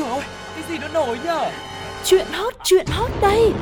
rồi? 0.00 0.22
Cái 0.54 0.64
gì 0.68 0.78
nó 0.78 0.88
nổi 0.88 1.18
nhở? 1.24 1.50
Chuyện 2.04 2.26
hot, 2.32 2.54
chuyện 2.64 2.86
hot 2.86 3.10
đây. 3.22 3.52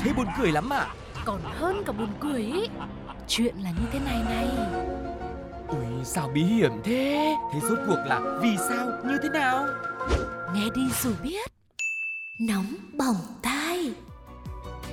Thế 0.00 0.12
buồn 0.16 0.26
cười 0.40 0.52
lắm 0.52 0.72
à? 0.72 0.86
Còn 1.24 1.40
hơn 1.44 1.82
cả 1.86 1.92
buồn 1.92 2.08
cười 2.20 2.42
ý. 2.42 2.68
Chuyện 3.28 3.54
là 3.62 3.70
như 3.70 3.86
thế 3.92 3.98
này 3.98 4.22
này. 4.28 4.48
Ui 5.68 6.04
sao 6.04 6.30
bí 6.34 6.42
hiểm 6.42 6.72
thế? 6.84 7.36
Thế 7.52 7.60
rốt 7.68 7.78
cuộc 7.86 7.98
là 8.06 8.20
vì 8.42 8.56
sao? 8.68 8.86
Như 9.04 9.18
thế 9.22 9.28
nào? 9.28 9.66
Nghe 10.54 10.64
đi 10.74 10.82
rồi 11.02 11.14
biết. 11.22 11.52
Nóng 12.40 12.74
bỏng 12.92 13.16
tai. 13.42 13.92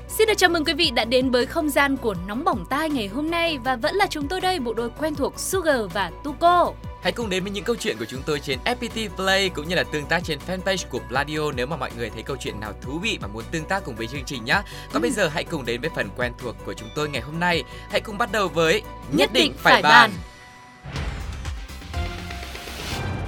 Xin 0.08 0.28
được 0.28 0.34
chào 0.38 0.50
mừng 0.50 0.66
quý 0.66 0.74
vị 0.74 0.92
đã 0.92 1.06
đến 1.06 1.32
với 1.32 1.46
không 1.46 1.70
gian 1.70 1.98
của 1.98 2.16
Nóng 2.28 2.44
Bỏng 2.44 2.66
Tai 2.70 2.90
ngày 2.90 3.08
hôm 3.08 3.32
nay 3.32 3.58
và 3.58 3.76
vẫn 3.76 3.96
là 3.96 4.08
chúng 4.08 4.28
tôi 4.28 4.42
đây, 4.42 4.60
bộ 4.60 4.74
đôi 4.74 4.90
quen 4.90 5.16
thuộc 5.16 5.40
Sugar 5.40 5.80
và 5.94 6.12
Tuko. 6.24 6.74
Hãy 7.06 7.12
cùng 7.12 7.30
đến 7.30 7.44
với 7.44 7.52
những 7.52 7.64
câu 7.64 7.76
chuyện 7.76 7.98
của 7.98 8.06
chúng 8.06 8.22
tôi 8.26 8.40
trên 8.40 8.60
FPT 8.66 9.10
Play 9.16 9.50
cũng 9.50 9.68
như 9.68 9.76
là 9.76 9.84
tương 9.84 10.06
tác 10.06 10.24
trên 10.24 10.40
fanpage 10.48 10.86
của 10.90 11.00
Pladio 11.10 11.52
nếu 11.56 11.68
mà 11.68 11.78
mọi 11.78 11.92
người 11.98 12.10
thấy 12.10 12.24
câu 12.24 12.38
chuyện 12.40 12.60
nào 12.60 12.74
thú 12.82 13.00
vị 13.00 13.18
và 13.22 13.28
muốn 13.28 13.44
tương 13.52 13.66
tác 13.66 13.86
cùng 13.86 13.96
với 13.96 14.08
chương 14.08 14.24
trình 14.26 14.46
nhé. 14.46 14.62
Còn 14.94 15.02
bây 15.02 15.12
giờ 15.12 15.28
hãy 15.28 15.44
cùng 15.44 15.66
đến 15.66 15.82
với 15.82 15.90
phần 15.96 16.10
quen 16.18 16.34
thuộc 16.40 16.56
của 16.66 16.74
chúng 16.74 16.90
tôi 16.96 17.10
ngày 17.10 17.22
hôm 17.22 17.40
nay. 17.40 17.64
Hãy 17.90 18.02
cùng 18.02 18.18
bắt 18.18 18.32
đầu 18.32 18.48
với 18.48 18.82
Nhất 19.12 19.34
định 19.34 19.54
phải 19.58 19.82
bàn. 19.82 20.12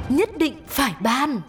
Nhất 0.09 0.29
định 0.37 0.63
phải 0.67 0.93
ban 0.99 1.41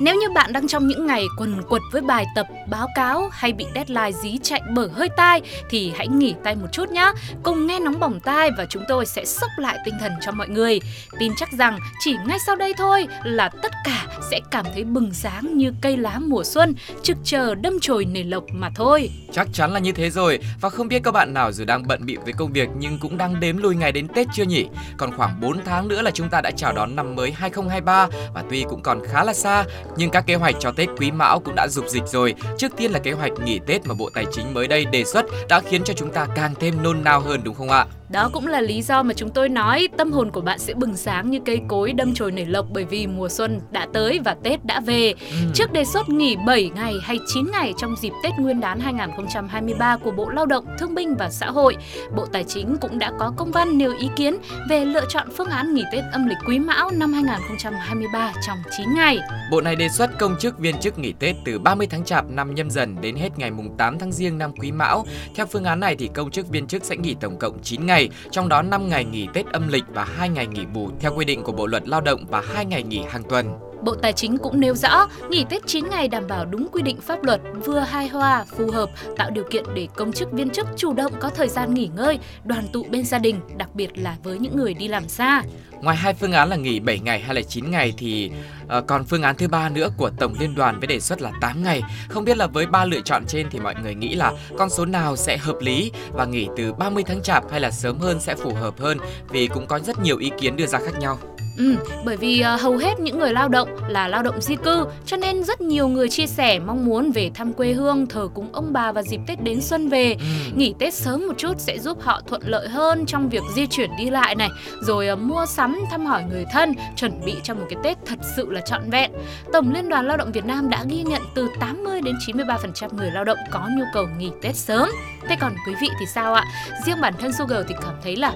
Nếu 0.00 0.14
như 0.14 0.26
bạn 0.34 0.52
đang 0.52 0.68
trong 0.68 0.86
những 0.86 1.06
ngày 1.06 1.24
quần 1.38 1.62
quật 1.68 1.82
với 1.92 2.02
bài 2.02 2.26
tập, 2.34 2.46
báo 2.66 2.88
cáo 2.94 3.28
hay 3.32 3.52
bị 3.52 3.66
deadline 3.74 4.12
dí 4.12 4.38
chạy 4.42 4.62
bở 4.74 4.88
hơi 4.92 5.08
tai 5.16 5.40
thì 5.70 5.92
hãy 5.96 6.08
nghỉ 6.08 6.34
tay 6.44 6.56
một 6.56 6.66
chút 6.72 6.90
nhé. 6.90 7.12
Cùng 7.42 7.66
nghe 7.66 7.80
nóng 7.80 8.00
bỏng 8.00 8.20
tai 8.20 8.50
và 8.58 8.66
chúng 8.70 8.82
tôi 8.88 9.06
sẽ 9.06 9.24
sốc 9.24 9.50
lại 9.56 9.78
tinh 9.84 9.94
thần 10.00 10.12
cho 10.20 10.32
mọi 10.32 10.48
người. 10.48 10.80
Tin 11.18 11.32
chắc 11.36 11.52
rằng 11.52 11.78
chỉ 12.00 12.16
ngay 12.26 12.38
sau 12.46 12.56
đây 12.56 12.74
thôi 12.78 13.08
là 13.24 13.48
tất 13.48 13.72
cả 13.84 14.06
sẽ 14.30 14.40
cảm 14.50 14.66
thấy 14.74 14.84
bừng 14.84 15.14
sáng 15.14 15.56
như 15.56 15.72
cây 15.80 15.96
lá 15.96 16.18
mùa 16.18 16.44
xuân, 16.44 16.74
trực 17.02 17.16
chờ 17.24 17.54
đâm 17.54 17.80
chồi 17.80 18.04
nề 18.04 18.22
lộc 18.22 18.44
mà 18.52 18.70
thôi. 18.74 19.10
Chắc 19.32 19.48
chắn 19.52 19.72
là 19.72 19.78
như 19.80 19.92
thế 19.92 20.10
rồi 20.10 20.38
Và 20.60 20.70
không 20.70 20.88
biết 20.88 21.02
các 21.04 21.10
bạn 21.10 21.34
nào 21.34 21.52
dù 21.52 21.64
đang 21.64 21.86
bận 21.86 22.06
bịu 22.06 22.20
với 22.24 22.32
công 22.32 22.52
việc 22.52 22.68
Nhưng 22.78 22.98
cũng 22.98 23.18
đang 23.18 23.40
đếm 23.40 23.56
lùi 23.56 23.76
ngày 23.76 23.92
đến 23.92 24.08
Tết 24.08 24.26
chưa 24.34 24.44
nhỉ 24.44 24.66
Còn 24.96 25.16
khoảng 25.16 25.40
4 25.40 25.64
tháng 25.64 25.88
nữa 25.88 26.02
là 26.02 26.10
chúng 26.10 26.28
ta 26.28 26.40
đã 26.40 26.50
chào 26.50 26.72
đón 26.72 26.96
năm 26.96 27.14
mới 27.14 27.30
2023 27.30 28.08
Và 28.34 28.44
tuy 28.50 28.64
cũng 28.68 28.82
còn 28.82 29.00
khá 29.06 29.24
là 29.24 29.32
xa 29.32 29.64
Nhưng 29.96 30.10
các 30.10 30.26
kế 30.26 30.34
hoạch 30.34 30.54
cho 30.60 30.72
Tết 30.72 30.88
Quý 30.98 31.10
Mão 31.10 31.40
cũng 31.40 31.54
đã 31.54 31.68
dục 31.68 31.84
dịch 31.88 32.02
rồi 32.06 32.34
Trước 32.58 32.76
tiên 32.76 32.90
là 32.90 32.98
kế 32.98 33.12
hoạch 33.12 33.32
nghỉ 33.44 33.60
Tết 33.66 33.86
mà 33.86 33.94
Bộ 33.94 34.10
Tài 34.14 34.24
chính 34.32 34.54
mới 34.54 34.68
đây 34.68 34.84
đề 34.84 35.04
xuất 35.04 35.26
Đã 35.48 35.60
khiến 35.60 35.84
cho 35.84 35.94
chúng 35.94 36.10
ta 36.10 36.26
càng 36.34 36.54
thêm 36.54 36.82
nôn 36.82 37.04
nao 37.04 37.20
hơn, 37.20 37.40
đúng 37.44 37.54
không 37.54 37.68
ạ? 37.68 37.86
Đó 38.08 38.30
cũng 38.32 38.46
là 38.46 38.60
lý 38.60 38.82
do 38.82 39.02
mà 39.02 39.14
chúng 39.14 39.30
tôi 39.30 39.48
nói 39.48 39.88
tâm 39.96 40.12
hồn 40.12 40.30
của 40.30 40.40
bạn 40.40 40.58
sẽ 40.58 40.74
bừng 40.74 40.96
sáng 40.96 41.30
như 41.30 41.38
cây 41.44 41.60
cối 41.68 41.92
đâm 41.92 42.14
chồi 42.14 42.32
nảy 42.32 42.46
lộc 42.46 42.66
bởi 42.72 42.84
vì 42.84 43.06
mùa 43.06 43.28
xuân 43.28 43.60
đã 43.70 43.86
tới 43.92 44.20
và 44.24 44.36
Tết 44.42 44.64
đã 44.64 44.80
về. 44.80 45.14
Trước 45.54 45.72
đề 45.72 45.84
xuất 45.84 46.08
nghỉ 46.08 46.36
7 46.46 46.70
ngày 46.74 46.94
hay 47.02 47.18
9 47.26 47.50
ngày 47.52 47.74
trong 47.78 47.96
dịp 47.96 48.12
Tết 48.22 48.32
Nguyên 48.38 48.60
đán 48.60 48.80
2023 48.80 49.96
của 49.96 50.10
Bộ 50.10 50.28
Lao 50.28 50.46
động, 50.46 50.66
Thương 50.78 50.94
binh 50.94 51.14
và 51.14 51.30
Xã 51.30 51.50
hội, 51.50 51.76
Bộ 52.16 52.26
Tài 52.26 52.44
chính 52.44 52.76
cũng 52.80 52.98
đã 52.98 53.12
có 53.18 53.32
công 53.36 53.52
văn 53.52 53.78
nêu 53.78 53.92
ý 53.98 54.08
kiến 54.16 54.36
về 54.68 54.84
lựa 54.84 55.04
chọn 55.08 55.28
phương 55.36 55.48
án 55.48 55.74
nghỉ 55.74 55.84
Tết 55.92 56.04
âm 56.12 56.26
lịch 56.26 56.38
Quý 56.48 56.58
Mão 56.58 56.90
năm 56.90 57.12
2023 57.12 58.32
trong 58.46 58.58
9 58.76 58.94
ngày. 58.94 59.18
Bộ 59.50 59.60
này 59.60 59.76
đề 59.76 59.88
xuất 59.88 60.18
công 60.18 60.36
chức 60.38 60.58
viên 60.58 60.78
chức 60.78 60.98
nghỉ 60.98 61.12
Tết 61.18 61.36
từ 61.44 61.58
30 61.58 61.86
tháng 61.86 62.04
Chạp 62.04 62.30
năm 62.30 62.54
nhâm 62.54 62.70
dần 62.70 62.96
đến 63.00 63.16
hết 63.16 63.38
ngày 63.38 63.50
mùng 63.50 63.76
8 63.76 63.98
tháng 63.98 64.12
Giêng 64.12 64.38
năm 64.38 64.52
Quý 64.56 64.72
Mão. 64.72 65.06
Theo 65.34 65.46
phương 65.46 65.64
án 65.64 65.80
này 65.80 65.96
thì 65.96 66.10
công 66.14 66.30
chức 66.30 66.48
viên 66.48 66.66
chức 66.66 66.84
sẽ 66.84 66.96
nghỉ 66.96 67.16
tổng 67.20 67.38
cộng 67.38 67.62
9 67.62 67.86
ngày, 67.86 67.95
ngày, 67.96 68.08
trong 68.30 68.48
đó 68.48 68.62
5 68.62 68.88
ngày 68.88 69.04
nghỉ 69.04 69.28
Tết 69.32 69.46
âm 69.46 69.68
lịch 69.68 69.84
và 69.88 70.04
2 70.04 70.28
ngày 70.28 70.46
nghỉ 70.46 70.66
bù 70.66 70.90
theo 71.00 71.14
quy 71.16 71.24
định 71.24 71.42
của 71.42 71.52
Bộ 71.52 71.66
luật 71.66 71.88
Lao 71.88 72.00
động 72.00 72.24
và 72.28 72.40
2 72.40 72.64
ngày 72.64 72.82
nghỉ 72.82 73.02
hàng 73.10 73.22
tuần. 73.28 73.65
Bộ 73.82 73.94
Tài 73.94 74.12
chính 74.12 74.38
cũng 74.38 74.60
nêu 74.60 74.74
rõ, 74.74 75.08
nghỉ 75.30 75.44
Tết 75.50 75.66
9 75.66 75.84
ngày 75.90 76.08
đảm 76.08 76.26
bảo 76.28 76.44
đúng 76.44 76.68
quy 76.72 76.82
định 76.82 77.00
pháp 77.00 77.24
luật, 77.24 77.40
vừa 77.64 77.78
hài 77.78 78.08
hòa, 78.08 78.44
phù 78.56 78.70
hợp, 78.70 78.90
tạo 79.16 79.30
điều 79.30 79.44
kiện 79.50 79.64
để 79.74 79.88
công 79.96 80.12
chức 80.12 80.32
viên 80.32 80.50
chức 80.50 80.66
chủ 80.76 80.92
động 80.92 81.12
có 81.20 81.30
thời 81.30 81.48
gian 81.48 81.74
nghỉ 81.74 81.90
ngơi, 81.96 82.18
đoàn 82.44 82.68
tụ 82.72 82.86
bên 82.90 83.04
gia 83.04 83.18
đình, 83.18 83.40
đặc 83.56 83.74
biệt 83.74 83.98
là 83.98 84.16
với 84.22 84.38
những 84.38 84.56
người 84.56 84.74
đi 84.74 84.88
làm 84.88 85.08
xa. 85.08 85.42
Ngoài 85.80 85.96
hai 85.96 86.14
phương 86.14 86.32
án 86.32 86.48
là 86.48 86.56
nghỉ 86.56 86.80
7 86.80 86.98
ngày 86.98 87.20
hay 87.20 87.34
là 87.34 87.42
9 87.42 87.70
ngày 87.70 87.94
thì 87.98 88.30
uh, 88.64 88.86
còn 88.86 89.04
phương 89.04 89.22
án 89.22 89.36
thứ 89.36 89.48
ba 89.48 89.68
nữa 89.68 89.88
của 89.96 90.10
Tổng 90.10 90.34
Liên 90.40 90.54
đoàn 90.54 90.80
với 90.80 90.86
đề 90.86 91.00
xuất 91.00 91.22
là 91.22 91.32
8 91.40 91.62
ngày. 91.62 91.82
Không 92.08 92.24
biết 92.24 92.36
là 92.36 92.46
với 92.46 92.66
ba 92.66 92.84
lựa 92.84 93.00
chọn 93.00 93.24
trên 93.26 93.46
thì 93.50 93.58
mọi 93.58 93.74
người 93.82 93.94
nghĩ 93.94 94.14
là 94.14 94.32
con 94.58 94.70
số 94.70 94.84
nào 94.84 95.16
sẽ 95.16 95.36
hợp 95.36 95.56
lý 95.60 95.92
và 96.12 96.24
nghỉ 96.24 96.48
từ 96.56 96.72
30 96.72 97.02
tháng 97.06 97.22
Chạp 97.22 97.50
hay 97.50 97.60
là 97.60 97.70
sớm 97.70 97.98
hơn 97.98 98.20
sẽ 98.20 98.34
phù 98.34 98.54
hợp 98.54 98.80
hơn 98.80 98.98
vì 99.28 99.46
cũng 99.46 99.66
có 99.66 99.78
rất 99.78 99.98
nhiều 100.02 100.18
ý 100.18 100.30
kiến 100.40 100.56
đưa 100.56 100.66
ra 100.66 100.78
khác 100.78 100.98
nhau. 101.00 101.18
Ừ, 101.56 101.76
bởi 102.04 102.16
vì 102.16 102.44
uh, 102.54 102.60
hầu 102.60 102.76
hết 102.76 103.00
những 103.00 103.18
người 103.18 103.32
lao 103.32 103.48
động 103.48 103.68
là 103.88 104.08
lao 104.08 104.22
động 104.22 104.40
di 104.40 104.56
cư, 104.56 104.86
cho 105.06 105.16
nên 105.16 105.44
rất 105.44 105.60
nhiều 105.60 105.88
người 105.88 106.08
chia 106.08 106.26
sẻ 106.26 106.58
mong 106.58 106.86
muốn 106.86 107.10
về 107.10 107.30
thăm 107.34 107.52
quê 107.52 107.72
hương, 107.72 108.06
thờ 108.06 108.28
cúng 108.34 108.48
ông 108.52 108.72
bà 108.72 108.92
vào 108.92 109.02
dịp 109.02 109.20
Tết 109.26 109.42
đến 109.44 109.60
xuân 109.60 109.88
về. 109.88 110.12
Ừ. 110.12 110.52
Nghỉ 110.56 110.74
Tết 110.78 110.94
sớm 110.94 111.26
một 111.26 111.34
chút 111.38 111.54
sẽ 111.58 111.78
giúp 111.78 111.98
họ 112.00 112.20
thuận 112.26 112.42
lợi 112.44 112.68
hơn 112.68 113.06
trong 113.06 113.28
việc 113.28 113.42
di 113.54 113.66
chuyển 113.66 113.90
đi 113.98 114.10
lại 114.10 114.34
này, 114.34 114.48
rồi 114.82 115.08
uh, 115.12 115.18
mua 115.18 115.46
sắm, 115.46 115.78
thăm 115.90 116.06
hỏi 116.06 116.22
người 116.30 116.44
thân, 116.52 116.74
chuẩn 116.96 117.24
bị 117.24 117.34
cho 117.42 117.54
một 117.54 117.66
cái 117.70 117.78
Tết 117.82 117.98
thật 118.06 118.18
sự 118.36 118.50
là 118.50 118.60
trọn 118.60 118.90
vẹn. 118.90 119.10
Tổng 119.52 119.72
Liên 119.72 119.88
đoàn 119.88 120.06
Lao 120.06 120.16
động 120.16 120.32
Việt 120.32 120.44
Nam 120.44 120.70
đã 120.70 120.84
ghi 120.88 121.02
nhận 121.02 121.22
từ 121.34 121.48
80 121.60 122.00
đến 122.00 122.14
93% 122.26 122.88
người 122.96 123.10
lao 123.10 123.24
động 123.24 123.38
có 123.50 123.68
nhu 123.78 123.84
cầu 123.92 124.06
nghỉ 124.18 124.30
Tết 124.42 124.56
sớm. 124.56 124.88
Thế 125.28 125.36
còn 125.40 125.54
quý 125.66 125.74
vị 125.80 125.88
thì 126.00 126.06
sao 126.06 126.34
ạ? 126.34 126.44
Riêng 126.86 127.00
bản 127.00 127.14
thân 127.20 127.32
Sugar 127.32 127.58
thì 127.68 127.74
cảm 127.82 127.94
thấy 128.02 128.16
là 128.16 128.32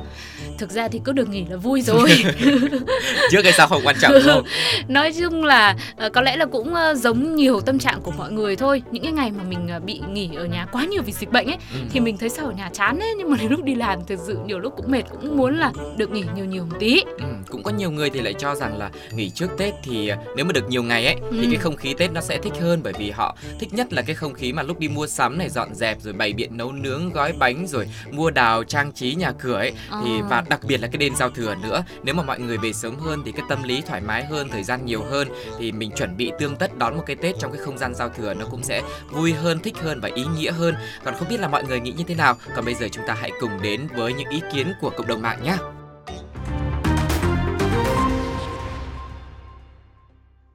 thực 0.59 0.71
ra 0.71 0.89
thì 0.89 1.01
cứ 1.05 1.13
được 1.13 1.29
nghỉ 1.29 1.45
là 1.51 1.57
vui 1.57 1.83
rồi. 1.83 2.11
Trước 3.31 3.45
hay 3.45 3.53
sau 3.53 3.67
không 3.67 3.83
quan 3.85 3.97
trọng 4.01 4.13
không? 4.25 4.45
nói 4.89 5.13
chung 5.21 5.45
là 5.45 5.77
ờ, 5.97 6.11
có 6.11 6.21
lẽ 6.21 6.37
là 6.37 6.47
cũng 6.47 6.75
ờ, 6.75 6.95
giống 6.95 7.35
nhiều 7.37 7.61
tâm 7.61 7.79
trạng 7.79 8.01
của 8.03 8.11
mọi 8.11 8.33
người 8.33 8.57
thôi 8.57 8.83
những 8.91 9.03
cái 9.03 9.13
ngày 9.13 9.31
mà 9.31 9.45
mình 9.45 9.69
ờ, 9.69 9.81
bị 9.81 10.01
nghỉ 10.13 10.31
ở 10.37 10.45
nhà 10.45 10.67
quá 10.73 10.85
nhiều 10.85 11.03
vì 11.03 11.13
dịch 11.13 11.33
bệnh 11.33 11.47
ấy 11.47 11.57
Ừ. 11.73 11.79
thì 11.93 12.01
mình 12.01 12.17
thấy 12.17 12.29
sao 12.29 12.47
ở 12.47 12.53
nhà 12.53 12.71
chán 12.73 12.99
ấy 12.99 13.15
nhưng 13.19 13.31
mà 13.31 13.37
đến 13.41 13.51
lúc 13.51 13.65
đi 13.65 13.75
làm 13.75 13.99
thực 14.07 14.19
sự 14.27 14.39
nhiều 14.47 14.59
lúc 14.59 14.73
cũng 14.77 14.91
mệt 14.91 15.03
cũng 15.11 15.37
muốn 15.37 15.59
là 15.59 15.73
được 15.97 16.11
nghỉ 16.11 16.25
nhiều 16.37 16.45
nhiều 16.45 16.65
một 16.71 16.77
tí 16.81 17.03
Ừ, 17.19 17.25
cũng 17.49 17.63
có 17.63 17.71
nhiều 17.71 17.91
người 17.91 18.11
thì 18.11 18.21
lại 18.21 18.35
cho 18.39 18.55
rằng 18.55 18.79
là 18.79 18.91
nghỉ 19.13 19.31
trước 19.31 19.51
Tết 19.59 19.75
thì 19.83 20.13
nếu 20.37 20.45
mà 20.45 20.53
được 20.53 20.69
nhiều 20.69 20.83
ngày 20.83 21.07
ấy 21.07 21.17
thì 21.33 21.39
Ừ. 21.41 21.47
cái 21.51 21.57
không 21.57 21.77
khí 21.77 21.95
Tết 21.99 22.13
nó 22.13 22.21
sẽ 22.21 22.39
thích 22.43 22.53
hơn 22.61 22.81
bởi 22.85 22.93
vì 22.99 23.11
họ 23.11 23.37
thích 23.61 23.73
nhất 23.75 23.93
là 23.93 24.03
cái 24.03 24.15
không 24.17 24.35
khí 24.35 24.53
mà 24.53 24.63
lúc 24.63 24.79
đi 24.79 24.89
mua 24.89 25.07
sắm 25.07 25.39
này 25.39 25.49
dọn 25.49 25.75
dẹp 25.75 26.01
rồi 26.01 26.13
bày 26.13 26.33
biện 26.33 26.57
nấu 26.57 26.73
nướng 26.83 27.11
gói 27.13 27.33
bánh 27.33 27.67
rồi 27.67 27.87
mua 28.11 28.31
đào 28.31 28.65
trang 28.65 28.93
trí 28.93 29.15
nhà 29.15 29.33
cửa 29.33 29.55
ấy 29.57 29.73
thì 29.91 30.11
Ờ. 30.21 30.27
và 30.31 30.45
đặc 30.49 30.61
biệt 30.67 30.81
là 30.81 30.89
cái 30.89 30.99
đêm 30.99 31.15
giao 31.17 31.31
thừa 31.31 31.55
nữa 31.63 31.85
nếu 32.03 32.15
mà 32.15 32.23
mọi 32.23 32.41
người 32.41 32.59
về 32.59 32.73
sớm 32.73 32.97
hơn 32.99 33.23
thì 33.25 33.33
cái 33.33 33.43
tâm 33.49 33.63
lý 33.63 33.83
thoải 33.87 34.01
mái 34.01 34.25
hơn 34.25 34.49
thời 34.49 34.65
gian 34.65 34.87
nhiều 34.87 35.03
hơn 35.03 35.29
thì 35.59 35.73
mình 35.73 35.91
chuẩn 35.97 36.17
bị 36.17 36.33
tương 36.39 36.57
tất 36.57 36.79
đón 36.79 36.97
một 36.97 37.03
cái 37.07 37.17
Tết 37.17 37.35
trong 37.39 37.53
cái 37.53 37.61
không 37.65 37.79
gian 37.79 37.95
giao 37.95 38.09
thừa 38.09 38.35
nó 38.35 38.47
cũng 38.51 38.63
sẽ 38.63 38.83
vui 39.13 39.33
hơn 39.33 39.59
thích 39.59 39.77
hơn 39.83 40.01
và 40.01 40.09
ý 40.15 40.25
nghĩa 40.39 40.53
hơn 40.53 40.75
còn 41.05 41.15
không 41.15 41.29
biết 41.29 41.41
là 41.41 41.49
mọi 41.49 41.65
người 41.65 41.81
nghĩ 41.81 41.93
như 41.93 42.05
thế 42.07 42.15
nào 42.15 42.37
còn 42.57 42.65
bây 42.65 42.75
giờ 42.75 42.89
chúng 42.93 43.05
ta 43.07 43.15
hãy 43.21 43.31
cùng 43.41 43.63
đến 43.63 43.89
với 43.97 44.13
những 44.13 44.29
ý 44.29 44.41
kiến 44.53 44.73
của 44.81 44.91
cộng 44.91 45.07
đồng 45.07 45.23
mạng 45.23 45.43
nhé 45.45 45.57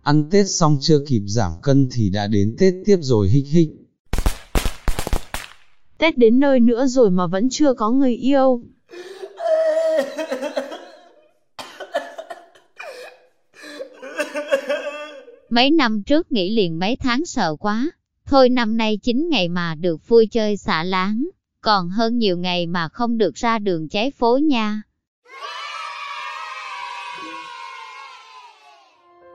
Ăn 0.04 0.30
Tết 0.30 0.50
xong 0.50 0.78
chưa 0.82 1.00
kịp 1.08 1.22
giảm 1.28 1.52
cân 1.64 1.90
thì 1.92 2.10
đã 2.10 2.28
đến 2.28 2.56
Tết 2.60 2.74
tiếp 2.86 2.98
rồi 3.02 3.30
hích 3.30 3.46
hích. 3.48 3.70
Tết 5.98 6.18
đến 6.18 6.40
nơi 6.40 6.60
nữa 6.60 6.86
rồi 6.88 7.12
mà 7.12 7.28
vẫn 7.28 7.50
chưa 7.50 7.74
có 7.74 7.90
người 7.90 8.16
yêu. 8.16 8.62
Mấy 15.50 15.72
năm 15.72 16.04
trước 16.04 16.32
nghỉ 16.32 16.56
liền 16.56 16.80
mấy 16.80 16.96
tháng 16.96 17.26
sợ 17.26 17.56
quá. 17.60 17.92
Thôi 18.26 18.50
năm 18.50 18.78
nay 18.78 19.00
9 19.04 19.30
ngày 19.30 19.48
mà 19.48 19.76
được 19.76 20.08
vui 20.08 20.28
chơi 20.32 20.58
xả 20.58 20.84
láng. 20.84 21.30
Còn 21.62 21.90
hơn 21.90 22.18
nhiều 22.18 22.38
ngày 22.38 22.68
mà 22.68 22.88
không 22.88 23.18
được 23.18 23.36
ra 23.36 23.60
đường 23.60 23.90
cháy 23.90 24.12
phố 24.12 24.38
nha. 24.38 24.82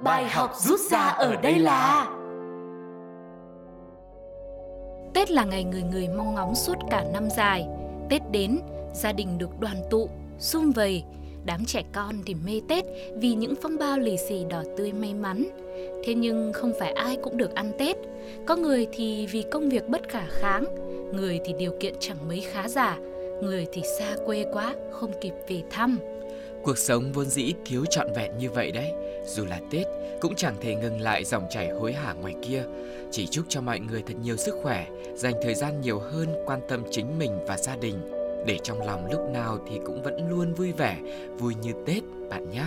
Bài 0.02 0.28
học 0.28 0.52
rút 0.56 0.80
ra 0.80 1.00
ở 1.00 1.36
đây 1.36 1.58
là 1.58 2.06
Tết 5.14 5.30
là 5.30 5.44
ngày 5.44 5.64
người 5.64 5.82
người 5.82 6.08
mong 6.16 6.34
ngóng 6.34 6.54
suốt 6.54 6.74
cả 6.90 7.04
năm 7.12 7.28
dài. 7.36 7.66
Tết 8.10 8.22
đến, 8.30 8.58
gia 8.94 9.12
đình 9.12 9.38
được 9.38 9.60
đoàn 9.60 9.76
tụ, 9.90 10.08
sum 10.38 10.70
vầy. 10.70 11.04
Đám 11.44 11.64
trẻ 11.64 11.82
con 11.92 12.14
thì 12.26 12.34
mê 12.34 12.60
Tết 12.68 12.84
vì 13.14 13.34
những 13.34 13.54
phong 13.62 13.78
bao 13.78 13.98
lì 13.98 14.16
xì 14.16 14.44
đỏ 14.50 14.62
tươi 14.76 14.92
may 14.92 15.14
mắn. 15.14 15.44
Thế 16.04 16.14
nhưng 16.14 16.52
không 16.52 16.72
phải 16.78 16.92
ai 16.92 17.16
cũng 17.22 17.36
được 17.36 17.54
ăn 17.54 17.72
Tết. 17.78 17.96
Có 18.46 18.56
người 18.56 18.86
thì 18.92 19.26
vì 19.26 19.44
công 19.50 19.68
việc 19.68 19.88
bất 19.88 20.08
khả 20.08 20.26
kháng 20.28 20.64
Người 21.12 21.40
thì 21.44 21.52
điều 21.58 21.72
kiện 21.80 21.94
chẳng 22.00 22.28
mấy 22.28 22.40
khá 22.40 22.68
giả 22.68 22.98
Người 23.42 23.66
thì 23.72 23.82
xa 23.98 24.16
quê 24.26 24.46
quá, 24.52 24.74
không 24.90 25.12
kịp 25.20 25.32
về 25.48 25.62
thăm. 25.70 25.98
Cuộc 26.62 26.78
sống 26.78 27.12
vốn 27.12 27.26
dĩ 27.26 27.54
thiếu 27.64 27.84
trọn 27.90 28.06
vẹn 28.16 28.38
như 28.38 28.50
vậy 28.50 28.70
đấy. 28.72 28.92
Dù 29.34 29.44
là 29.44 29.60
Tết, 29.70 29.86
cũng 30.20 30.34
chẳng 30.36 30.54
thể 30.60 30.74
ngừng 30.74 31.00
lại 31.00 31.24
dòng 31.24 31.46
chảy 31.50 31.68
hối 31.68 31.92
hả 31.92 32.12
ngoài 32.12 32.34
kia. 32.42 32.64
Chỉ 33.10 33.26
chúc 33.26 33.44
cho 33.48 33.60
mọi 33.60 33.80
người 33.80 34.02
thật 34.06 34.14
nhiều 34.22 34.36
sức 34.36 34.54
khỏe, 34.62 34.86
Dành 35.14 35.34
thời 35.42 35.54
gian 35.54 35.80
nhiều 35.80 35.98
hơn 35.98 36.28
quan 36.46 36.60
tâm 36.68 36.82
chính 36.90 37.18
mình 37.18 37.38
và 37.46 37.56
gia 37.56 37.76
đình, 37.76 37.96
Để 38.46 38.58
trong 38.62 38.86
lòng 38.86 39.10
lúc 39.10 39.20
nào 39.32 39.58
thì 39.70 39.80
cũng 39.86 40.02
vẫn 40.02 40.30
luôn 40.30 40.54
vui 40.54 40.72
vẻ, 40.72 40.98
Vui 41.38 41.54
như 41.54 41.72
Tết, 41.86 42.02
bạn 42.30 42.50
nhé 42.50 42.64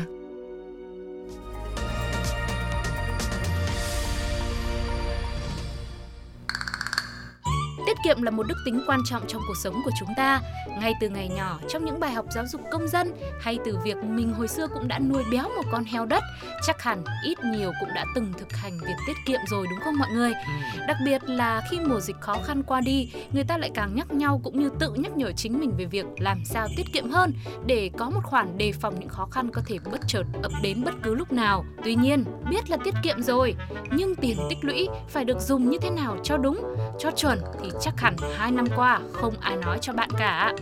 kiệm 8.03 8.21
là 8.21 8.31
một 8.31 8.47
đức 8.47 8.57
tính 8.65 8.81
quan 8.87 8.99
trọng 9.05 9.27
trong 9.27 9.41
cuộc 9.47 9.57
sống 9.57 9.81
của 9.85 9.91
chúng 9.99 10.09
ta. 10.17 10.41
Ngay 10.79 10.93
từ 10.99 11.09
ngày 11.09 11.27
nhỏ, 11.27 11.59
trong 11.69 11.85
những 11.85 11.99
bài 11.99 12.11
học 12.11 12.25
giáo 12.31 12.45
dục 12.47 12.61
công 12.71 12.87
dân 12.87 13.11
hay 13.41 13.57
từ 13.65 13.77
việc 13.83 13.97
mình 14.03 14.33
hồi 14.33 14.47
xưa 14.47 14.67
cũng 14.67 14.87
đã 14.87 14.99
nuôi 14.99 15.23
béo 15.31 15.43
một 15.43 15.63
con 15.71 15.83
heo 15.83 16.05
đất, 16.05 16.23
chắc 16.67 16.81
hẳn 16.81 17.03
ít 17.25 17.37
nhiều 17.43 17.71
cũng 17.79 17.89
đã 17.95 18.05
từng 18.15 18.33
thực 18.37 18.53
hành 18.53 18.77
việc 18.81 18.95
tiết 19.07 19.17
kiệm 19.25 19.39
rồi 19.51 19.67
đúng 19.69 19.79
không 19.79 19.97
mọi 19.97 20.09
người? 20.11 20.33
Ừ. 20.33 20.79
Đặc 20.87 20.97
biệt 21.05 21.21
là 21.27 21.61
khi 21.71 21.79
mùa 21.79 21.99
dịch 21.99 22.15
khó 22.21 22.37
khăn 22.45 22.63
qua 22.63 22.81
đi, 22.81 23.11
người 23.31 23.43
ta 23.43 23.57
lại 23.57 23.71
càng 23.73 23.95
nhắc 23.95 24.13
nhau 24.13 24.41
cũng 24.43 24.59
như 24.59 24.69
tự 24.79 24.93
nhắc 24.95 25.17
nhở 25.17 25.31
chính 25.31 25.59
mình 25.59 25.71
về 25.77 25.85
việc 25.85 26.05
làm 26.17 26.45
sao 26.45 26.67
tiết 26.77 26.85
kiệm 26.93 27.09
hơn 27.09 27.33
để 27.65 27.89
có 27.97 28.09
một 28.09 28.21
khoản 28.23 28.57
đề 28.57 28.71
phòng 28.71 28.99
những 28.99 29.09
khó 29.09 29.27
khăn 29.31 29.49
có 29.51 29.61
thể 29.65 29.79
bất 29.91 30.01
chợt 30.07 30.23
ập 30.43 30.51
đến 30.63 30.83
bất 30.83 30.93
cứ 31.03 31.15
lúc 31.15 31.31
nào. 31.31 31.65
Tuy 31.83 31.95
nhiên, 31.95 32.23
biết 32.49 32.69
là 32.69 32.77
tiết 32.83 32.93
kiệm 33.03 33.21
rồi, 33.21 33.55
nhưng 33.91 34.15
tiền 34.15 34.37
tích 34.49 34.57
lũy 34.61 34.87
phải 35.09 35.25
được 35.25 35.39
dùng 35.39 35.69
như 35.69 35.77
thế 35.81 35.89
nào 35.89 36.17
cho 36.23 36.37
đúng, 36.37 36.75
cho 36.99 37.11
chuẩn 37.11 37.39
thì 37.61 37.69
chắc 37.81 37.92
hẳn 37.97 38.15
hai 38.37 38.51
năm 38.51 38.65
qua 38.75 38.99
không 39.13 39.33
ai 39.41 39.55
nói 39.55 39.77
cho 39.81 39.93
bạn 39.93 40.09
cả. 40.17 40.53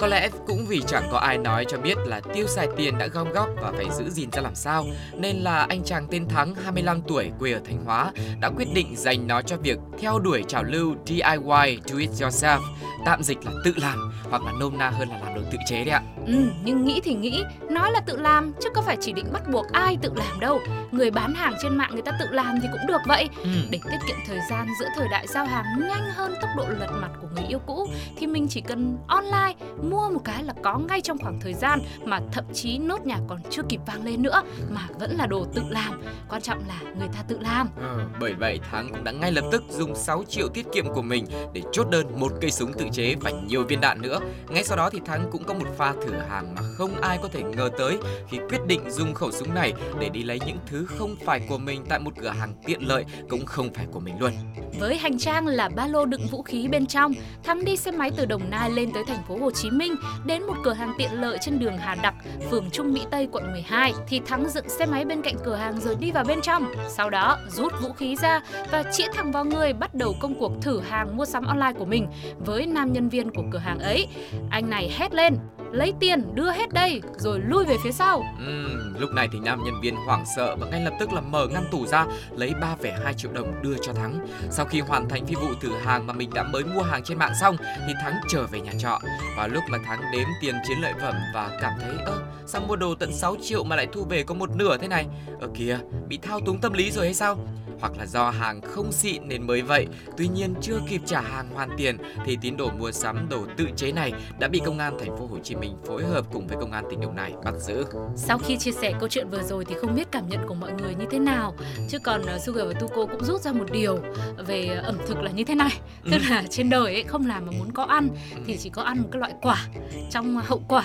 Có 0.00 0.06
lẽ 0.06 0.28
cũng 0.46 0.66
vì 0.66 0.82
chẳng 0.86 1.08
có 1.12 1.18
ai 1.18 1.38
nói 1.38 1.64
cho 1.68 1.78
biết 1.78 1.98
là 2.06 2.20
tiêu 2.34 2.46
xài 2.46 2.68
tiền 2.76 2.98
đã 2.98 3.06
gom 3.06 3.32
góp 3.32 3.48
và 3.62 3.72
phải 3.76 3.86
giữ 3.98 4.10
gìn 4.10 4.30
ra 4.32 4.42
làm 4.42 4.54
sao, 4.54 4.84
nên 5.14 5.36
là 5.36 5.66
anh 5.68 5.84
chàng 5.84 6.06
tên 6.10 6.28
Thắng 6.28 6.54
25 6.54 7.00
tuổi 7.02 7.30
quê 7.38 7.52
ở 7.52 7.60
Thanh 7.64 7.84
Hóa 7.84 8.12
đã 8.40 8.50
quyết 8.56 8.68
định 8.74 8.96
dành 8.96 9.26
nó 9.26 9.42
cho 9.42 9.56
việc 9.56 9.78
theo 10.00 10.18
đuổi 10.18 10.44
trào 10.48 10.64
lưu 10.64 10.94
DIY 11.06 11.80
Do 11.84 11.98
It 11.98 12.10
Yourself, 12.10 12.60
tạm 13.04 13.22
dịch 13.22 13.38
là 13.44 13.52
tự 13.64 13.72
làm 13.76 14.12
hoặc 14.30 14.42
là 14.42 14.52
nôm 14.60 14.78
na 14.78 14.90
hơn 14.90 15.08
là 15.08 15.18
làm 15.24 15.34
đồ 15.34 15.40
tự 15.52 15.58
chế 15.68 15.84
đấy 15.84 15.94
ạ. 15.94 16.02
Ừ, 16.26 16.34
nhưng 16.64 16.84
nghĩ 16.84 17.00
thì 17.04 17.14
nghĩ, 17.14 17.42
nói 17.70 17.92
là 17.92 18.00
tự 18.00 18.16
làm 18.16 18.52
chứ 18.62 18.68
có 18.74 18.82
phải 18.82 18.96
chỉ 19.00 19.12
định 19.12 19.32
bắt 19.32 19.42
buộc 19.52 19.66
ai 19.72 19.98
tự 20.02 20.12
làm 20.16 20.40
đâu. 20.40 20.60
Người 20.90 21.10
bán 21.10 21.34
hàng 21.34 21.54
trên 21.62 21.76
mạng 21.76 21.90
người 21.92 22.02
ta 22.02 22.12
tự 22.20 22.26
làm 22.30 22.58
thì 22.62 22.68
cũng 22.72 22.86
được 22.88 23.00
vậy. 23.06 23.28
Ừ. 23.42 23.48
Để 23.70 23.80
tiết 23.90 23.98
kiệm 24.08 24.16
thời 24.26 24.38
gian 24.50 24.66
giữa 24.80 24.86
thời 24.96 25.08
đại 25.10 25.26
giao 25.26 25.46
hàng 25.46 25.64
nhanh 25.88 26.10
hơn 26.14 26.34
tốc 26.40 26.50
độ 26.56 26.64
lật 26.78 26.90
mặt 27.00 27.10
của 27.22 27.28
người 27.34 27.44
yêu 27.48 27.58
cũ 27.66 27.88
thì 28.16 28.26
mình 28.26 28.46
chỉ 28.50 28.60
cần 28.60 28.98
online 29.06 29.54
mua 29.90 30.10
một 30.10 30.20
cái 30.24 30.44
là 30.44 30.54
có 30.62 30.78
ngay 30.78 31.00
trong 31.00 31.18
khoảng 31.18 31.40
thời 31.40 31.54
gian 31.54 31.80
mà 32.04 32.20
thậm 32.32 32.44
chí 32.54 32.78
nốt 32.78 33.06
nhạc 33.06 33.20
còn 33.28 33.38
chưa 33.50 33.62
kịp 33.68 33.80
vang 33.86 34.04
lên 34.04 34.22
nữa 34.22 34.42
mà 34.70 34.88
vẫn 35.00 35.16
là 35.16 35.26
đồ 35.26 35.46
tự 35.54 35.62
làm. 35.68 36.02
Quan 36.28 36.42
trọng 36.42 36.58
là 36.68 36.80
người 36.98 37.08
ta 37.08 37.22
tự 37.28 37.38
làm. 37.38 37.68
Ờ, 37.80 38.00
bởi 38.20 38.34
vậy 38.34 38.60
Thắng 38.70 38.88
cũng 38.88 39.04
đã 39.04 39.12
ngay 39.12 39.32
lập 39.32 39.44
tức 39.52 39.62
dùng 39.68 39.94
6 39.94 40.24
triệu 40.28 40.48
tiết 40.48 40.66
kiệm 40.72 40.88
của 40.94 41.02
mình 41.02 41.26
để 41.52 41.62
chốt 41.72 41.86
đơn 41.90 42.06
một 42.20 42.32
cây 42.40 42.50
súng 42.50 42.72
tự 42.72 42.84
chế 42.92 43.14
và 43.20 43.30
nhiều 43.30 43.64
viên 43.64 43.80
đạn 43.80 44.02
nữa. 44.02 44.18
Ngay 44.48 44.64
sau 44.64 44.76
đó 44.76 44.90
thì 44.90 45.00
Thắng 45.04 45.28
cũng 45.32 45.44
có 45.44 45.54
một 45.54 45.66
pha 45.76 45.92
thử 45.92 46.12
hàng 46.28 46.54
mà 46.54 46.62
không 46.62 47.00
ai 47.00 47.18
có 47.22 47.28
thể 47.32 47.42
ngờ 47.42 47.70
tới 47.78 47.98
khi 48.28 48.38
quyết 48.48 48.60
định 48.66 48.90
dùng 48.90 49.14
khẩu 49.14 49.32
súng 49.32 49.54
này 49.54 49.72
để 50.00 50.08
đi 50.08 50.22
lấy 50.22 50.40
những 50.46 50.58
thứ 50.66 50.86
không 50.86 51.16
phải 51.24 51.40
của 51.48 51.58
mình 51.58 51.84
tại 51.88 51.98
một 51.98 52.12
cửa 52.20 52.28
hàng 52.28 52.52
tiện 52.66 52.88
lợi 52.88 53.04
cũng 53.28 53.46
không 53.46 53.72
phải 53.74 53.86
của 53.92 54.00
mình 54.00 54.14
luôn. 54.20 54.32
Với 54.80 54.96
hành 54.96 55.18
trang 55.18 55.46
là 55.46 55.68
ba 55.68 55.86
lô 55.86 56.04
đựng 56.04 56.26
vũ 56.30 56.42
khí 56.42 56.67
bên 56.70 56.86
trong, 56.86 57.12
Thắng 57.42 57.64
đi 57.64 57.76
xe 57.76 57.90
máy 57.90 58.10
từ 58.16 58.26
Đồng 58.26 58.50
Nai 58.50 58.70
lên 58.70 58.92
tới 58.94 59.02
thành 59.06 59.22
phố 59.28 59.36
Hồ 59.36 59.50
Chí 59.50 59.70
Minh 59.70 59.94
đến 60.26 60.42
một 60.42 60.54
cửa 60.64 60.72
hàng 60.72 60.92
tiện 60.98 61.20
lợi 61.20 61.38
trên 61.40 61.58
đường 61.58 61.78
Hà 61.78 61.94
Đặc, 61.94 62.14
phường 62.50 62.70
Trung 62.70 62.92
Mỹ 62.92 63.00
Tây, 63.10 63.28
quận 63.32 63.52
12 63.52 63.94
thì 64.08 64.20
Thắng 64.26 64.48
dựng 64.48 64.68
xe 64.68 64.86
máy 64.86 65.04
bên 65.04 65.22
cạnh 65.22 65.34
cửa 65.44 65.54
hàng 65.54 65.80
rồi 65.80 65.96
đi 66.00 66.10
vào 66.10 66.24
bên 66.24 66.40
trong. 66.42 66.72
Sau 66.88 67.10
đó 67.10 67.38
rút 67.48 67.72
vũ 67.82 67.92
khí 67.92 68.16
ra 68.16 68.40
và 68.70 68.82
chĩa 68.92 69.06
thẳng 69.14 69.32
vào 69.32 69.44
người 69.44 69.72
bắt 69.72 69.94
đầu 69.94 70.14
công 70.20 70.34
cuộc 70.34 70.52
thử 70.62 70.80
hàng 70.80 71.16
mua 71.16 71.24
sắm 71.24 71.44
online 71.44 71.72
của 71.78 71.84
mình 71.84 72.06
với 72.38 72.66
nam 72.66 72.92
nhân 72.92 73.08
viên 73.08 73.30
của 73.30 73.42
cửa 73.52 73.58
hàng 73.58 73.78
ấy. 73.78 74.06
Anh 74.50 74.70
này 74.70 74.90
hét 74.98 75.14
lên, 75.14 75.34
lấy 75.72 75.92
tiền 76.00 76.34
đưa 76.34 76.50
hết 76.50 76.72
đây 76.72 77.02
rồi 77.16 77.40
lui 77.40 77.64
về 77.64 77.76
phía 77.84 77.92
sau. 77.92 78.18
Uhm, 78.18 78.94
lúc 78.98 79.10
này 79.10 79.28
thì 79.32 79.38
nam 79.38 79.64
nhân 79.64 79.74
viên 79.82 79.96
hoảng 79.96 80.24
sợ 80.36 80.56
và 80.56 80.66
ngay 80.66 80.80
lập 80.80 80.92
tức 81.00 81.12
là 81.12 81.20
mở 81.20 81.46
ngăn 81.46 81.64
tủ 81.70 81.86
ra 81.86 82.06
lấy 82.36 82.54
3,2 82.60 83.12
triệu 83.12 83.32
đồng 83.32 83.62
đưa 83.62 83.74
cho 83.82 83.92
Thắng. 83.92 84.26
Sau 84.50 84.66
khi 84.66 84.80
hoàn 84.80 85.08
thành 85.08 85.26
phi 85.26 85.34
vụ 85.34 85.48
thử 85.60 85.70
hàng 85.84 86.06
mà 86.06 86.12
mình 86.12 86.30
đã 86.34 86.42
mới 86.42 86.64
mua 86.64 86.82
hàng 86.82 87.02
trên 87.04 87.18
mạng 87.18 87.32
xong 87.40 87.56
thì 87.86 87.94
Thắng 88.02 88.14
trở 88.28 88.46
về 88.46 88.60
nhà 88.60 88.72
trọ. 88.78 89.00
và 89.36 89.46
lúc 89.46 89.62
mà 89.68 89.78
Thắng 89.86 90.00
đếm 90.12 90.26
tiền 90.40 90.54
chiến 90.68 90.78
lợi 90.80 90.92
phẩm 91.00 91.14
và 91.34 91.58
cảm 91.60 91.72
thấy 91.80 91.94
ơ 92.06 92.22
sao 92.46 92.62
mua 92.68 92.76
đồ 92.76 92.94
tận 92.94 93.12
6 93.12 93.36
triệu 93.42 93.64
mà 93.64 93.76
lại 93.76 93.86
thu 93.92 94.04
về 94.04 94.22
có 94.22 94.34
một 94.34 94.50
nửa 94.56 94.76
thế 94.76 94.88
này? 94.88 95.06
Ở 95.40 95.48
kìa, 95.54 95.78
bị 96.08 96.18
thao 96.22 96.40
túng 96.40 96.60
tâm 96.60 96.72
lý 96.72 96.90
rồi 96.90 97.04
hay 97.04 97.14
sao? 97.14 97.38
Hoặc 97.80 97.92
là 97.98 98.06
do 98.06 98.30
hàng 98.30 98.60
không 98.60 98.92
xịn 98.92 99.28
nên 99.28 99.46
mới 99.46 99.62
vậy. 99.62 99.86
Tuy 100.16 100.28
nhiên 100.28 100.54
chưa 100.62 100.80
kịp 100.88 101.00
trả 101.06 101.20
hàng 101.20 101.48
hoàn 101.54 101.70
tiền 101.76 101.96
thì 102.24 102.38
tín 102.40 102.56
đồ 102.56 102.70
mua 102.70 102.92
sắm 102.92 103.28
đồ 103.30 103.46
tự 103.56 103.68
chế 103.76 103.92
này 103.92 104.12
đã 104.38 104.48
bị 104.48 104.60
công 104.66 104.78
an 104.78 104.96
thành 104.98 105.16
phố 105.18 105.26
Hồ 105.26 105.38
Chí 105.44 105.54
Minh 105.54 105.76
phối 105.86 106.04
hợp 106.04 106.24
cùng 106.32 106.46
với 106.46 106.56
công 106.60 106.72
an 106.72 106.84
tỉnh 106.90 107.00
Đồng 107.00 107.16
Nai 107.16 107.32
bắt 107.44 107.54
giữ. 107.58 107.84
Sau 108.16 108.38
khi 108.38 108.56
chia 108.58 108.72
sẻ 108.72 108.92
câu 109.00 109.08
chuyện 109.08 109.28
vừa 109.30 109.42
rồi 109.42 109.64
thì 109.64 109.74
không 109.80 109.94
biết 109.94 110.08
cảm 110.12 110.28
nhận 110.28 110.40
của 110.48 110.54
mọi 110.54 110.72
người 110.72 110.94
như 110.94 111.04
thế 111.10 111.18
nào 111.18 111.54
Chứ 111.88 111.98
còn 111.98 112.22
uh, 112.22 112.40
Sugar 112.40 112.66
và 112.66 112.72
Tuko 112.80 113.06
cũng 113.06 113.24
rút 113.24 113.40
ra 113.40 113.52
một 113.52 113.66
điều 113.72 113.98
về 114.46 114.66
ẩm 114.66 114.98
thực 115.06 115.22
là 115.22 115.30
như 115.30 115.44
thế 115.44 115.54
này 115.54 115.80
Ừ. 116.04 116.10
Tức 116.12 116.18
là 116.30 116.44
trên 116.50 116.70
đời 116.70 116.94
ấy 116.94 117.02
không 117.02 117.26
làm 117.26 117.46
mà 117.46 117.52
muốn 117.58 117.72
có 117.72 117.84
ăn 117.84 118.08
thì 118.46 118.56
chỉ 118.56 118.70
có 118.70 118.82
ăn 118.82 118.98
một 119.02 119.08
cái 119.12 119.20
loại 119.20 119.32
quả 119.42 119.66
trong 120.10 120.36
hậu 120.36 120.62
quả 120.68 120.84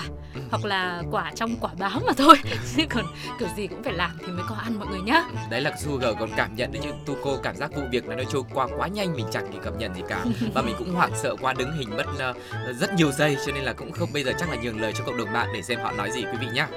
Hoặc 0.50 0.64
là 0.64 1.02
quả 1.10 1.32
trong 1.34 1.56
quả 1.60 1.70
báo 1.78 2.00
mà 2.06 2.12
thôi 2.16 2.34
Chứ 2.76 2.82
còn 2.90 3.04
kiểu 3.38 3.48
gì 3.56 3.66
cũng 3.66 3.82
phải 3.82 3.92
làm 3.92 4.10
thì 4.20 4.26
mới 4.26 4.44
có 4.48 4.54
ăn 4.54 4.78
mọi 4.78 4.86
người 4.88 5.00
nhá 5.00 5.24
Đấy 5.50 5.60
là 5.60 5.76
Sugar 5.78 6.14
còn 6.20 6.30
cảm 6.36 6.54
nhận 6.56 6.72
đấy 6.72 6.82
chứ 6.84 6.90
Tuko 7.06 7.30
cảm 7.42 7.56
giác 7.56 7.70
vụ 7.76 7.82
việc 7.90 8.08
nó 8.08 8.24
trôi 8.28 8.42
qua 8.54 8.68
quá 8.78 8.88
nhanh 8.88 9.12
mình 9.16 9.26
chẳng 9.30 9.44
kịp 9.52 9.58
cảm 9.64 9.78
nhận 9.78 9.94
gì 9.94 10.02
cả 10.08 10.24
và 10.54 10.62
mình 10.62 10.74
cũng 10.78 10.88
hoảng 10.88 11.12
sợ 11.14 11.36
qua 11.40 11.54
đứng 11.58 11.72
hình 11.72 11.90
mất 11.96 12.04
uh, 12.30 12.36
rất 12.76 12.94
nhiều 12.96 13.10
giây 13.10 13.36
cho 13.46 13.52
nên 13.52 13.64
là 13.64 13.72
cũng 13.72 13.92
không 13.92 14.08
bây 14.14 14.22
giờ 14.22 14.32
chắc 14.38 14.50
là 14.50 14.56
nhường 14.62 14.80
lời 14.80 14.92
cho 14.92 15.04
cộng 15.04 15.16
đồng 15.16 15.32
mạng 15.32 15.48
để 15.54 15.62
xem 15.62 15.78
họ 15.80 15.92
nói 15.92 16.10
gì 16.10 16.22
quý 16.22 16.38
vị 16.40 16.46
nhá. 16.54 16.68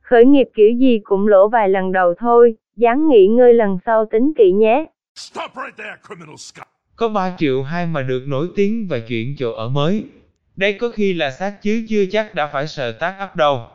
Khởi 0.00 0.24
nghiệp 0.24 0.48
kiểu 0.54 0.70
gì 0.80 1.00
cũng 1.04 1.28
lỗ 1.28 1.48
vài 1.48 1.68
lần 1.68 1.92
đầu 1.92 2.14
thôi, 2.18 2.56
dáng 2.76 3.08
nghỉ 3.08 3.26
ngơi 3.26 3.54
lần 3.54 3.78
sau 3.86 4.06
tính 4.12 4.32
kỹ 4.38 4.52
nhé. 4.52 4.84
Stop 5.14 5.50
right 5.56 5.76
there, 5.76 5.96
criminal 6.06 6.36
scum! 6.36 6.64
Có 6.96 7.08
3 7.08 7.34
triệu 7.38 7.62
hai 7.62 7.86
mà 7.86 8.02
được 8.02 8.24
nổi 8.26 8.48
tiếng 8.56 8.86
và 8.90 8.98
chuyển 9.08 9.34
chỗ 9.38 9.52
ở 9.52 9.68
mới. 9.68 10.04
Đây 10.56 10.72
có 10.72 10.90
khi 10.94 11.14
là 11.14 11.30
xác 11.30 11.62
chứ 11.62 11.86
chưa 11.88 12.04
chắc 12.12 12.34
đã 12.34 12.46
phải 12.52 12.66
sợ 12.66 12.92
tác 12.92 13.16
ấp 13.18 13.36
đâu. 13.36 13.66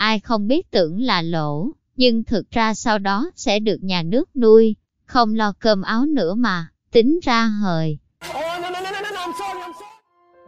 Ai 0.00 0.20
không 0.20 0.46
biết 0.46 0.70
tưởng 0.70 1.00
là 1.00 1.22
lỗ, 1.22 1.68
nhưng 1.96 2.24
thực 2.24 2.50
ra 2.50 2.74
sau 2.74 2.98
đó 2.98 3.30
sẽ 3.36 3.58
được 3.58 3.76
nhà 3.82 4.02
nước 4.02 4.36
nuôi, 4.36 4.76
không 5.04 5.34
lo 5.34 5.52
cơm 5.58 5.82
áo 5.82 6.06
nữa 6.06 6.34
mà, 6.34 6.68
tính 6.92 7.18
ra 7.22 7.44
hời. 7.44 7.98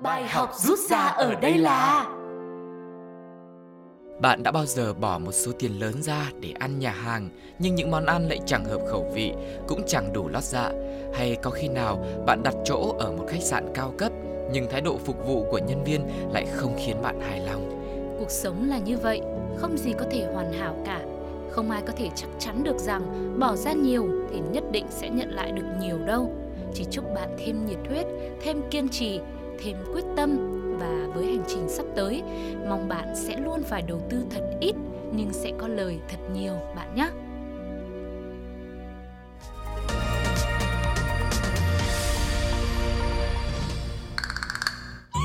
Bài 0.02 0.28
học 0.28 0.52
rút 0.56 0.78
ra 0.78 0.98
ở 0.98 1.34
đây 1.34 1.58
là 1.58 2.06
Bạn 4.20 4.42
đã 4.42 4.50
bao 4.52 4.66
giờ 4.66 4.94
bỏ 4.94 5.18
một 5.18 5.32
số 5.32 5.52
tiền 5.58 5.80
lớn 5.80 6.02
ra 6.02 6.30
để 6.40 6.52
ăn 6.58 6.78
nhà 6.78 6.92
hàng 6.92 7.28
nhưng 7.58 7.74
những 7.74 7.90
món 7.90 8.06
ăn 8.06 8.28
lại 8.28 8.40
chẳng 8.46 8.64
hợp 8.64 8.80
khẩu 8.90 9.12
vị, 9.14 9.32
cũng 9.68 9.82
chẳng 9.86 10.12
đủ 10.12 10.28
lót 10.28 10.42
dạ? 10.44 10.72
Hay 11.14 11.36
có 11.42 11.50
khi 11.50 11.68
nào 11.68 12.06
bạn 12.26 12.42
đặt 12.42 12.54
chỗ 12.64 12.96
ở 12.98 13.12
một 13.12 13.24
khách 13.28 13.42
sạn 13.42 13.72
cao 13.74 13.94
cấp 13.98 14.12
nhưng 14.52 14.66
thái 14.70 14.80
độ 14.80 14.98
phục 15.04 15.26
vụ 15.26 15.46
của 15.50 15.58
nhân 15.58 15.84
viên 15.84 16.00
lại 16.32 16.46
không 16.46 16.76
khiến 16.78 17.02
bạn 17.02 17.20
hài 17.20 17.40
lòng? 17.40 17.72
Cuộc 18.18 18.30
sống 18.30 18.68
là 18.68 18.78
như 18.78 18.98
vậy, 18.98 19.20
không 19.56 19.78
gì 19.78 19.92
có 19.98 20.06
thể 20.10 20.26
hoàn 20.32 20.52
hảo 20.52 20.76
cả 20.86 21.00
Không 21.50 21.70
ai 21.70 21.82
có 21.86 21.92
thể 21.96 22.08
chắc 22.14 22.28
chắn 22.38 22.64
được 22.64 22.78
rằng 22.78 23.02
bỏ 23.38 23.56
ra 23.56 23.72
nhiều 23.72 24.08
thì 24.32 24.40
nhất 24.52 24.64
định 24.72 24.86
sẽ 24.90 25.08
nhận 25.08 25.30
lại 25.30 25.52
được 25.52 25.66
nhiều 25.80 25.98
đâu 25.98 26.32
Chỉ 26.74 26.84
chúc 26.90 27.04
bạn 27.14 27.36
thêm 27.38 27.66
nhiệt 27.66 27.78
huyết, 27.88 28.06
thêm 28.42 28.62
kiên 28.70 28.88
trì, 28.88 29.20
thêm 29.64 29.76
quyết 29.94 30.04
tâm 30.16 30.58
và 30.78 31.06
với 31.14 31.26
hành 31.26 31.44
trình 31.48 31.68
sắp 31.68 31.86
tới, 31.96 32.22
mong 32.68 32.88
bạn 32.88 33.12
sẽ 33.16 33.36
luôn 33.44 33.62
phải 33.62 33.82
đầu 33.82 34.00
tư 34.10 34.24
thật 34.30 34.42
ít 34.60 34.74
nhưng 35.12 35.32
sẽ 35.32 35.52
có 35.58 35.68
lời 35.68 35.98
thật 36.08 36.18
nhiều 36.34 36.54
bạn 36.76 36.94
nhé. 36.94 37.08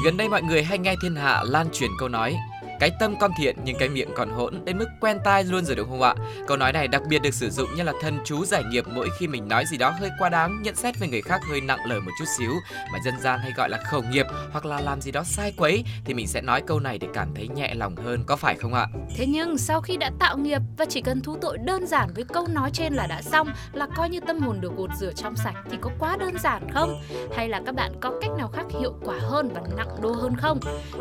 Gần 0.06 0.18
đây 0.18 0.30
mọi 0.30 0.42
người 0.42 0.64
hay 0.64 0.78
nghe 0.78 0.96
thiên 1.02 1.16
hạ 1.16 1.44
lan 1.46 1.68
truyền 1.74 1.90
câu 2.00 2.10
nói 2.10 2.36
cái 2.80 2.92
tâm 3.00 3.16
con 3.20 3.32
thiện 3.38 3.56
nhưng 3.64 3.78
cái 3.80 3.90
miệng 3.90 4.10
còn 4.16 4.30
hỗn 4.30 4.66
đến 4.66 4.78
mức 4.78 4.88
quen 5.02 5.18
tai 5.24 5.44
luôn 5.44 5.66
rồi 5.66 5.76
đúng 5.76 5.90
không 5.90 6.02
ạ? 6.02 6.16
Câu 6.48 6.58
nói 6.58 6.74
này 6.74 6.88
đặc 6.88 7.02
biệt 7.10 7.20
được 7.20 7.34
sử 7.34 7.50
dụng 7.50 7.70
như 7.76 7.84
là 7.84 7.94
thân 8.02 8.20
chú 8.26 8.46
giải 8.46 8.64
nghiệp 8.64 8.84
mỗi 8.96 9.10
khi 9.20 9.28
mình 9.28 9.48
nói 9.48 9.66
gì 9.66 9.78
đó 9.78 9.90
hơi 9.90 10.10
quá 10.20 10.30
đáng, 10.30 10.62
nhận 10.62 10.76
xét 10.76 11.00
về 11.00 11.08
người 11.08 11.22
khác 11.22 11.42
hơi 11.50 11.62
nặng 11.62 11.80
lời 11.86 12.00
một 12.00 12.12
chút 12.20 12.26
xíu 12.38 12.52
mà 12.94 13.00
dân 13.06 13.14
gian 13.22 13.40
hay 13.40 13.52
gọi 13.58 13.70
là 13.70 13.78
khẩu 13.78 14.04
nghiệp 14.12 14.26
hoặc 14.52 14.66
là 14.66 14.82
làm 14.82 15.02
gì 15.02 15.12
đó 15.12 15.24
sai 15.24 15.54
quấy 15.58 15.84
thì 16.06 16.14
mình 16.14 16.28
sẽ 16.28 16.42
nói 16.42 16.62
câu 16.68 16.80
này 16.80 16.98
để 16.98 17.08
cảm 17.14 17.34
thấy 17.36 17.48
nhẹ 17.48 17.74
lòng 17.74 17.96
hơn, 17.96 18.24
có 18.26 18.36
phải 18.36 18.56
không 18.56 18.74
ạ? 18.74 18.88
Thế 19.18 19.26
nhưng 19.28 19.58
sau 19.58 19.82
khi 19.82 19.98
đã 19.98 20.12
tạo 20.20 20.38
nghiệp 20.38 20.62
và 20.78 20.86
chỉ 20.86 21.02
cần 21.02 21.22
thú 21.22 21.38
tội 21.42 21.58
đơn 21.58 21.88
giản 21.88 22.10
với 22.16 22.24
câu 22.24 22.48
nói 22.48 22.70
trên 22.74 22.94
là 22.94 23.08
đã 23.08 23.22
xong 23.22 23.48
là 23.74 23.88
coi 23.96 24.10
như 24.10 24.20
tâm 24.20 24.40
hồn 24.40 24.62
được 24.62 24.72
gột 24.78 24.90
rửa 25.00 25.12
trong 25.16 25.36
sạch 25.36 25.56
thì 25.72 25.78
có 25.82 25.90
quá 26.00 26.18
đơn 26.20 26.34
giản 26.44 26.72
không? 26.74 27.02
Hay 27.36 27.50
là 27.50 27.62
các 27.66 27.76
bạn 27.76 27.92
có 28.02 28.12
cách 28.22 28.32
nào 28.38 28.48
khác 28.48 28.66
hiệu 28.80 28.94
quả 29.04 29.16
hơn 29.22 29.50
và 29.54 29.62
nặng 29.78 30.02
đô 30.02 30.12
hơn 30.12 30.36
không? 30.38 30.60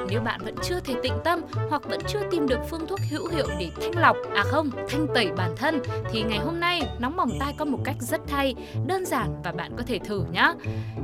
Nếu 0.08 0.20
bạn 0.20 0.40
vẫn 0.44 0.54
chưa 0.62 0.80
thể 0.80 0.94
tĩnh 1.02 1.18
tâm 1.24 1.40
hoặc 1.70 1.82
vẫn 1.88 2.00
chưa 2.08 2.20
tìm 2.30 2.48
được 2.48 2.58
phương 2.70 2.86
thuốc 2.86 3.00
hữu 3.10 3.28
hiệu 3.28 3.46
để 3.60 3.70
thanh 3.80 4.02
lọc, 4.02 4.16
à 4.34 4.42
không, 4.42 4.70
thanh 4.88 5.06
tẩy 5.14 5.30
bản 5.36 5.50
thân 5.56 5.80
thì 6.10 6.22
ngày 6.22 6.38
hôm 6.38 6.60
nay 6.60 6.82
nóng 6.98 7.16
bỏng 7.16 7.38
tai 7.40 7.54
có 7.58 7.64
một 7.64 7.78
cách 7.84 7.96
rất 8.00 8.20
hay, 8.30 8.54
đơn 8.86 9.06
giản 9.06 9.42
và 9.44 9.52
bạn 9.52 9.72
có 9.76 9.82
thể 9.86 9.98
thử 9.98 10.24
nhá 10.32 10.52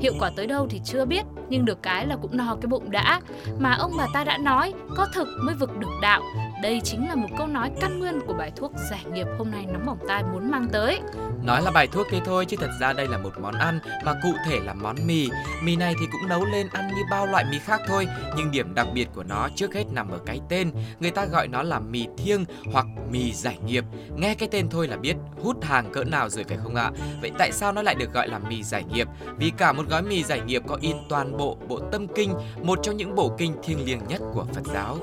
Hiệu 0.00 0.12
quả 0.18 0.30
tới 0.36 0.46
đâu 0.46 0.66
thì 0.70 0.80
chưa 0.84 1.04
biết, 1.04 1.22
nhưng 1.48 1.64
được 1.64 1.82
cái 1.82 2.06
là 2.06 2.16
cũng 2.22 2.36
no 2.36 2.56
cái 2.60 2.66
bụng 2.66 2.90
đã. 2.90 3.20
Mà 3.58 3.72
ông 3.72 3.92
bà 3.98 4.06
ta 4.14 4.24
đã 4.24 4.38
nói, 4.38 4.72
có 4.96 5.06
thực 5.14 5.28
mới 5.44 5.54
vực 5.54 5.78
được 5.78 5.90
đạo. 6.02 6.22
Đây 6.62 6.80
chính 6.84 7.08
là 7.08 7.14
một 7.14 7.28
câu 7.38 7.46
nói 7.46 7.70
căn 7.80 7.98
nguyên 7.98 8.20
của 8.26 8.34
bài 8.34 8.52
thuốc 8.56 8.72
giải 8.90 9.04
nghiệp 9.12 9.26
hôm 9.38 9.50
nay 9.50 9.66
nóng 9.72 9.86
bỏng 9.86 9.98
tai 10.08 10.22
muốn 10.32 10.50
mang 10.50 10.68
tới. 10.72 11.00
Nói 11.42 11.62
là 11.62 11.70
bài 11.70 11.86
thuốc 11.86 12.06
thế 12.10 12.20
thôi 12.24 12.44
chứ 12.46 12.56
thật 12.60 12.70
ra 12.80 12.92
đây 12.92 13.08
là 13.08 13.18
một 13.18 13.30
món 13.40 13.54
ăn 13.54 13.78
mà 14.04 14.12
cụ 14.22 14.32
thể 14.46 14.60
là 14.60 14.74
món 14.74 14.96
mì. 15.06 15.28
Mì 15.62 15.76
này 15.76 15.94
thì 16.00 16.06
cũng 16.12 16.28
nấu 16.28 16.44
lên 16.44 16.66
ăn 16.72 16.88
như 16.88 17.02
bao 17.10 17.26
loại 17.26 17.44
mì 17.50 17.58
khác 17.58 17.80
thôi, 17.88 18.06
nhưng 18.36 18.50
điểm 18.50 18.74
đặc 18.74 18.86
biệt 18.94 19.08
của 19.14 19.22
nó 19.22 19.48
trước 19.56 19.74
hết 19.74 19.84
nằm 19.92 20.10
ở 20.10 20.18
cái 20.26 20.40
tên. 20.52 20.70
Người 21.00 21.10
ta 21.10 21.24
gọi 21.24 21.48
nó 21.48 21.62
là 21.62 21.80
mì 21.80 22.06
thiêng 22.16 22.44
hoặc 22.72 22.86
mì 23.10 23.32
giải 23.32 23.58
nghiệp. 23.66 23.84
Nghe 24.16 24.34
cái 24.34 24.48
tên 24.52 24.68
thôi 24.68 24.88
là 24.88 24.96
biết 24.96 25.16
hút 25.42 25.64
hàng 25.64 25.90
cỡ 25.92 26.04
nào 26.04 26.28
rồi 26.28 26.44
phải 26.48 26.58
không 26.62 26.74
ạ? 26.74 26.90
Vậy 27.20 27.30
tại 27.38 27.52
sao 27.52 27.72
nó 27.72 27.82
lại 27.82 27.94
được 27.94 28.12
gọi 28.12 28.28
là 28.28 28.38
mì 28.38 28.62
giải 28.62 28.84
nghiệp? 28.92 29.08
Vì 29.36 29.50
cả 29.50 29.72
một 29.72 29.88
gói 29.88 30.02
mì 30.02 30.24
giải 30.24 30.40
nghiệp 30.40 30.62
có 30.66 30.78
in 30.80 30.96
toàn 31.08 31.36
bộ 31.36 31.56
bộ 31.68 31.78
tâm 31.92 32.06
kinh, 32.14 32.34
một 32.62 32.78
trong 32.82 32.96
những 32.96 33.14
bộ 33.14 33.32
kinh 33.38 33.54
thiêng 33.62 33.84
liêng 33.84 34.00
nhất 34.08 34.20
của 34.34 34.46
Phật 34.54 34.62
giáo. 34.74 34.98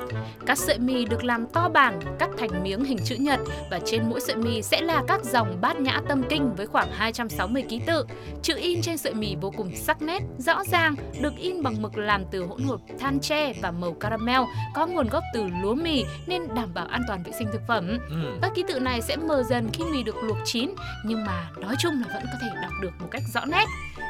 Các 0.46 0.58
sợi 0.58 0.80
mì 0.80 1.06
được 1.06 1.24
làm 1.24 1.46
to 1.54 1.70
bản, 1.70 2.00
cắt 2.20 2.30
thành 2.38 2.64
miếng 2.64 2.84
hình 2.84 3.00
chữ 3.06 3.16
nhật 3.16 3.40
và 3.72 3.80
trên 3.86 4.10
mỗi 4.10 4.22
sợi 4.22 4.36
mì 4.36 4.62
sẽ 4.62 4.82
là 4.82 5.04
các 5.08 5.24
dòng 5.24 5.62
bát 5.62 5.80
nhã 5.80 6.02
tâm 6.10 6.24
kinh 6.30 6.56
với 6.56 6.68
khoảng 6.68 6.92
260 6.92 7.64
ký 7.70 7.82
tự. 7.86 8.06
Chữ 8.42 8.54
in 8.58 8.82
trên 8.82 8.98
sợi 8.98 9.14
mì 9.14 9.36
vô 9.42 9.52
cùng 9.58 9.72
sắc 9.76 10.02
nét, 10.02 10.20
rõ 10.38 10.64
ràng, 10.72 10.96
được 11.22 11.34
in 11.38 11.64
bằng 11.64 11.82
mực 11.82 11.98
làm 11.98 12.24
từ 12.32 12.46
hỗn 12.46 12.64
hợp 12.64 12.80
than 13.00 13.20
tre 13.20 13.54
và 13.62 13.72
màu 13.72 13.94
caramel, 13.94 14.42
có 14.76 14.88
nguồn 14.88 15.10
gốc 15.10 15.24
từ 15.34 15.39
lúa 15.62 15.76
mì 15.76 16.06
nên 16.28 16.42
đảm 16.56 16.74
bảo 16.74 16.86
an 16.86 17.02
toàn 17.08 17.24
vệ 17.24 17.32
sinh 17.40 17.48
thực 17.52 17.62
phẩm. 17.68 17.98
Ừ. 18.10 18.38
Các 18.42 18.52
ký 18.56 18.64
tự 18.68 18.80
này 18.80 19.02
sẽ 19.02 19.16
mờ 19.16 19.44
dần 19.44 19.70
khi 19.74 19.84
mì 19.84 20.04
được 20.04 20.16
luộc 20.24 20.38
chín, 20.46 20.70
nhưng 21.06 21.26
mà 21.26 21.50
nói 21.58 21.76
chung 21.80 21.94
là 22.02 22.08
vẫn 22.14 22.24
có 22.26 22.38
thể 22.42 22.48
đọc 22.62 22.72
được 22.82 22.92
một 23.00 23.08
cách 23.12 23.24
rõ 23.34 23.46
nét. 23.46 23.66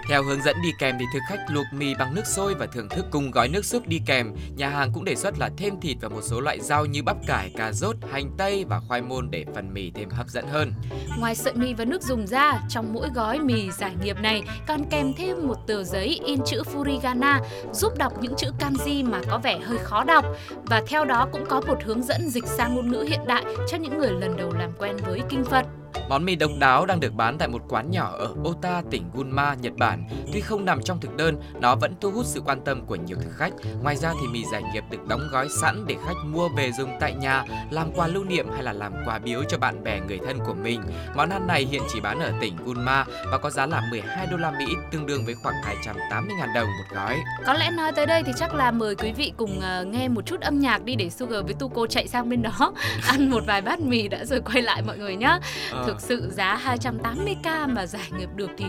Theo 0.07 0.23
hướng 0.23 0.41
dẫn 0.41 0.55
đi 0.63 0.69
kèm 0.79 0.95
thì 0.99 1.05
thực 1.13 1.19
khách 1.29 1.45
luộc 1.49 1.65
mì 1.71 1.95
bằng 1.95 2.15
nước 2.15 2.25
sôi 2.25 2.53
và 2.53 2.65
thưởng 2.65 2.89
thức 2.89 3.05
cùng 3.11 3.31
gói 3.31 3.49
nước 3.49 3.65
súp 3.65 3.87
đi 3.87 4.01
kèm. 4.05 4.33
Nhà 4.55 4.69
hàng 4.69 4.91
cũng 4.93 5.05
đề 5.05 5.15
xuất 5.15 5.39
là 5.39 5.49
thêm 5.57 5.79
thịt 5.81 5.97
và 6.01 6.09
một 6.09 6.21
số 6.21 6.41
loại 6.41 6.59
rau 6.59 6.85
như 6.85 7.03
bắp 7.03 7.17
cải, 7.27 7.51
cà 7.57 7.71
rốt, 7.71 7.95
hành 8.11 8.31
tây 8.37 8.65
và 8.69 8.79
khoai 8.79 9.01
môn 9.01 9.31
để 9.31 9.45
phần 9.55 9.73
mì 9.73 9.91
thêm 9.91 10.09
hấp 10.09 10.27
dẫn 10.27 10.47
hơn. 10.47 10.73
Ngoài 11.19 11.35
sợi 11.35 11.53
mì 11.53 11.73
và 11.73 11.85
nước 11.85 12.01
dùng 12.01 12.27
ra, 12.27 12.61
trong 12.69 12.93
mỗi 12.93 13.09
gói 13.15 13.39
mì 13.39 13.71
giải 13.71 13.95
nghiệp 14.03 14.17
này 14.21 14.43
còn 14.67 14.85
kèm 14.89 15.13
thêm 15.13 15.47
một 15.47 15.57
tờ 15.67 15.83
giấy 15.83 16.19
in 16.25 16.39
chữ 16.45 16.63
furigana 16.73 17.39
giúp 17.73 17.97
đọc 17.97 18.13
những 18.21 18.35
chữ 18.37 18.51
kanji 18.59 19.09
mà 19.09 19.21
có 19.29 19.37
vẻ 19.37 19.59
hơi 19.59 19.77
khó 19.77 20.03
đọc 20.03 20.25
và 20.65 20.83
theo 20.87 21.05
đó 21.05 21.27
cũng 21.31 21.45
có 21.49 21.61
một 21.61 21.77
hướng 21.83 22.03
dẫn 22.03 22.29
dịch 22.29 22.45
sang 22.47 22.75
ngôn 22.75 22.91
ngữ 22.91 23.05
hiện 23.09 23.21
đại 23.27 23.43
cho 23.67 23.77
những 23.77 23.97
người 23.97 24.11
lần 24.11 24.37
đầu 24.37 24.51
làm 24.53 24.71
quen 24.79 24.97
với 24.97 25.21
kinh 25.29 25.43
Phật. 25.43 25.65
Món 26.09 26.25
mì 26.25 26.35
độc 26.35 26.51
đáo 26.59 26.85
đang 26.85 26.99
được 26.99 27.13
bán 27.13 27.37
tại 27.37 27.47
một 27.47 27.61
quán 27.69 27.91
nhỏ 27.91 28.15
ở 28.17 28.33
Ota, 28.49 28.81
tỉnh 28.91 29.03
Gunma, 29.13 29.55
Nhật 29.61 29.73
Bản. 29.77 30.03
Tuy 30.33 30.41
không 30.41 30.65
nằm 30.65 30.81
trong 30.83 30.99
thực 30.99 31.17
đơn, 31.17 31.35
nó 31.61 31.75
vẫn 31.75 31.93
thu 32.01 32.11
hút 32.11 32.25
sự 32.25 32.41
quan 32.45 32.61
tâm 32.65 32.85
của 32.85 32.95
nhiều 32.95 33.17
thực 33.21 33.31
khách. 33.37 33.53
Ngoài 33.81 33.95
ra 33.95 34.13
thì 34.21 34.27
mì 34.27 34.43
giải 34.51 34.63
nghiệp 34.73 34.83
được 34.91 35.07
đóng 35.07 35.27
gói 35.31 35.47
sẵn 35.61 35.85
để 35.87 35.95
khách 36.05 36.17
mua 36.25 36.49
về 36.49 36.71
dùng 36.71 36.89
tại 36.99 37.13
nhà, 37.13 37.45
làm 37.71 37.91
quà 37.91 38.07
lưu 38.07 38.23
niệm 38.23 38.47
hay 38.53 38.63
là 38.63 38.73
làm 38.73 38.93
quà 39.05 39.19
biếu 39.19 39.43
cho 39.43 39.57
bạn 39.57 39.83
bè 39.83 39.99
người 40.07 40.19
thân 40.25 40.39
của 40.47 40.53
mình. 40.53 40.81
Món 41.15 41.29
ăn 41.29 41.47
này 41.47 41.67
hiện 41.71 41.81
chỉ 41.93 41.99
bán 41.99 42.19
ở 42.19 42.33
tỉnh 42.41 42.53
Gunma 42.65 43.05
và 43.31 43.37
có 43.37 43.49
giá 43.49 43.65
là 43.65 43.81
12 43.91 44.27
đô 44.27 44.37
la 44.37 44.51
Mỹ, 44.51 44.65
tương 44.91 45.05
đương 45.05 45.25
với 45.25 45.35
khoảng 45.43 45.55
280 45.63 46.35
000 46.39 46.49
đồng 46.55 46.67
một 46.67 46.95
gói. 46.95 47.17
Có 47.45 47.53
lẽ 47.53 47.71
nói 47.71 47.91
tới 47.95 48.05
đây 48.05 48.23
thì 48.25 48.31
chắc 48.37 48.53
là 48.53 48.71
mời 48.71 48.95
quý 48.95 49.11
vị 49.11 49.33
cùng 49.37 49.59
ờ, 49.61 49.83
nghe 49.83 50.07
một 50.07 50.25
chút 50.25 50.41
âm 50.41 50.59
nhạc 50.59 50.83
đi 50.83 50.95
để 50.95 51.09
Sugar 51.09 51.43
với 51.45 51.53
Tuko 51.53 51.85
chạy 51.89 52.07
sang 52.07 52.29
bên 52.29 52.41
đó 52.41 52.73
ăn 53.07 53.29
một 53.29 53.43
vài 53.47 53.61
bát 53.61 53.79
mì 53.79 54.07
đã 54.07 54.25
rồi 54.25 54.41
quay 54.41 54.61
lại 54.61 54.81
mọi 54.81 54.97
người 54.97 55.15
nhá. 55.15 55.39
Ờ. 55.79 55.85
Thực 55.87 56.01
sự 56.01 56.31
giá 56.31 56.61
280k 56.65 57.73
mà 57.73 57.85
giải 57.85 58.11
nghiệp 58.17 58.29
được 58.35 58.49
thì 58.57 58.65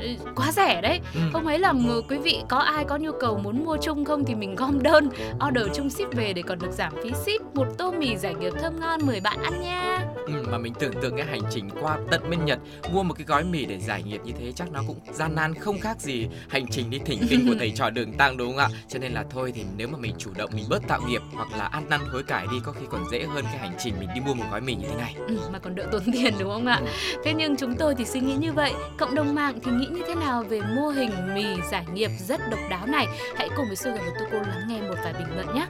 ừ, 0.00 0.08
quá 0.36 0.52
rẻ 0.52 0.80
đấy. 0.80 1.00
Ừ. 1.14 1.20
Không 1.32 1.46
ấy 1.46 1.58
là 1.58 1.72
quý 2.08 2.18
vị 2.18 2.42
có 2.48 2.58
ai 2.58 2.84
có 2.84 2.96
nhu 2.96 3.12
cầu 3.20 3.38
muốn 3.38 3.64
mua 3.64 3.76
chung 3.82 4.04
không 4.04 4.24
thì 4.24 4.34
mình 4.34 4.54
gom 4.54 4.82
đơn 4.82 5.08
order 5.48 5.66
chung 5.74 5.90
ship 5.90 6.12
về 6.16 6.32
để 6.32 6.42
còn 6.42 6.58
được 6.58 6.72
giảm 6.72 6.92
phí 7.02 7.10
ship 7.12 7.54
một 7.54 7.66
tô 7.78 7.92
mì 7.92 8.16
giải 8.16 8.34
nghiệp 8.34 8.52
thơm 8.62 8.80
ngon 8.80 9.00
mời 9.06 9.20
bạn 9.20 9.42
ăn 9.42 9.60
nha. 9.60 10.06
Ừ, 10.26 10.32
mà 10.50 10.58
mình 10.58 10.74
tưởng 10.74 10.92
tượng 11.02 11.16
cái 11.16 11.26
hành 11.26 11.40
trình 11.50 11.70
qua 11.80 11.98
tận 12.10 12.30
bên 12.30 12.44
Nhật 12.44 12.58
mua 12.92 13.02
một 13.02 13.14
cái 13.14 13.24
gói 13.26 13.44
mì 13.44 13.64
để 13.64 13.78
giải 13.78 14.02
nhiệt 14.02 14.20
như 14.24 14.32
thế 14.38 14.52
chắc 14.52 14.72
nó 14.72 14.80
cũng 14.86 14.98
gian 15.12 15.34
nan 15.34 15.54
không 15.54 15.80
khác 15.80 16.00
gì 16.00 16.28
hành 16.48 16.66
trình 16.70 16.90
đi 16.90 16.98
thỉnh 16.98 17.20
kinh 17.30 17.46
của 17.48 17.54
thầy 17.58 17.70
trò 17.70 17.90
đường 17.90 18.12
tăng 18.12 18.36
đúng 18.36 18.48
không 18.48 18.58
ạ? 18.58 18.68
Cho 18.88 18.98
nên 18.98 19.12
là 19.12 19.24
thôi 19.30 19.52
thì 19.54 19.64
nếu 19.76 19.88
mà 19.88 19.98
mình 19.98 20.14
chủ 20.18 20.30
động 20.36 20.50
mình 20.54 20.64
bớt 20.68 20.88
tạo 20.88 21.00
nghiệp 21.08 21.22
hoặc 21.34 21.48
là 21.58 21.64
ăn 21.66 21.88
năn 21.88 22.00
hối 22.12 22.22
cải 22.22 22.46
đi 22.52 22.56
có 22.64 22.72
khi 22.72 22.86
còn 22.90 23.04
dễ 23.10 23.24
hơn 23.24 23.44
cái 23.44 23.58
hành 23.58 23.72
trình 23.78 23.94
mình 24.00 24.08
đi 24.14 24.20
mua 24.20 24.34
một 24.34 24.44
gói 24.50 24.60
mì 24.60 24.74
như 24.74 24.86
thế 24.88 24.94
này. 24.94 25.14
Ừ, 25.28 25.36
mà 25.52 25.58
còn 25.58 25.74
đỡ 25.74 25.86
tốn 25.92 26.02
tiền 26.12 26.34
đúng 26.38 26.49
không 26.54 26.66
ạ? 26.66 26.82
Thế 27.24 27.32
nhưng 27.34 27.56
chúng 27.56 27.74
tôi 27.78 27.94
thì 27.94 28.04
suy 28.04 28.20
nghĩ 28.20 28.34
như 28.34 28.52
vậy, 28.52 28.72
cộng 28.98 29.14
đồng 29.14 29.34
mạng 29.34 29.58
thì 29.62 29.72
nghĩ 29.72 29.86
như 29.90 30.02
thế 30.06 30.14
nào 30.14 30.42
về 30.42 30.60
mô 30.76 30.88
hình 30.88 31.10
mì 31.34 31.44
giải 31.70 31.84
nghiệp 31.94 32.10
rất 32.18 32.40
độc 32.50 32.60
đáo 32.70 32.86
này? 32.86 33.06
Hãy 33.36 33.48
cùng 33.56 33.66
với 33.66 33.76
Sugar 33.76 34.00
và 34.00 34.12
Tuko 34.20 34.46
lắng 34.46 34.62
nghe 34.68 34.80
một 34.80 34.96
vài 35.04 35.12
bình 35.12 35.36
luận 35.36 35.46
nhé. 35.54 35.66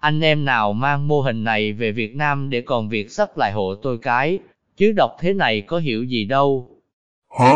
Anh 0.00 0.20
em 0.20 0.44
nào 0.44 0.72
mang 0.72 1.08
mô 1.08 1.20
hình 1.20 1.44
này 1.44 1.72
về 1.72 1.92
Việt 1.92 2.16
Nam 2.16 2.50
để 2.50 2.60
còn 2.60 2.88
việc 2.88 3.10
sắp 3.10 3.38
lại 3.38 3.52
hộ 3.52 3.74
tôi 3.74 3.98
cái, 3.98 4.38
chứ 4.76 4.92
đọc 4.92 5.16
thế 5.20 5.32
này 5.32 5.60
có 5.60 5.78
hiểu 5.78 6.04
gì 6.04 6.24
đâu. 6.24 6.70
Hả? 7.38 7.54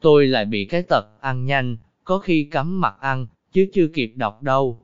Tôi 0.00 0.26
lại 0.26 0.44
bị 0.44 0.64
cái 0.64 0.82
tật 0.82 1.04
ăn 1.20 1.46
nhanh, 1.46 1.76
có 2.04 2.18
khi 2.18 2.48
cắm 2.50 2.80
mặt 2.80 2.94
ăn, 3.00 3.26
chứ 3.52 3.66
chưa 3.72 3.86
kịp 3.94 4.12
đọc 4.16 4.42
đâu. 4.42 4.80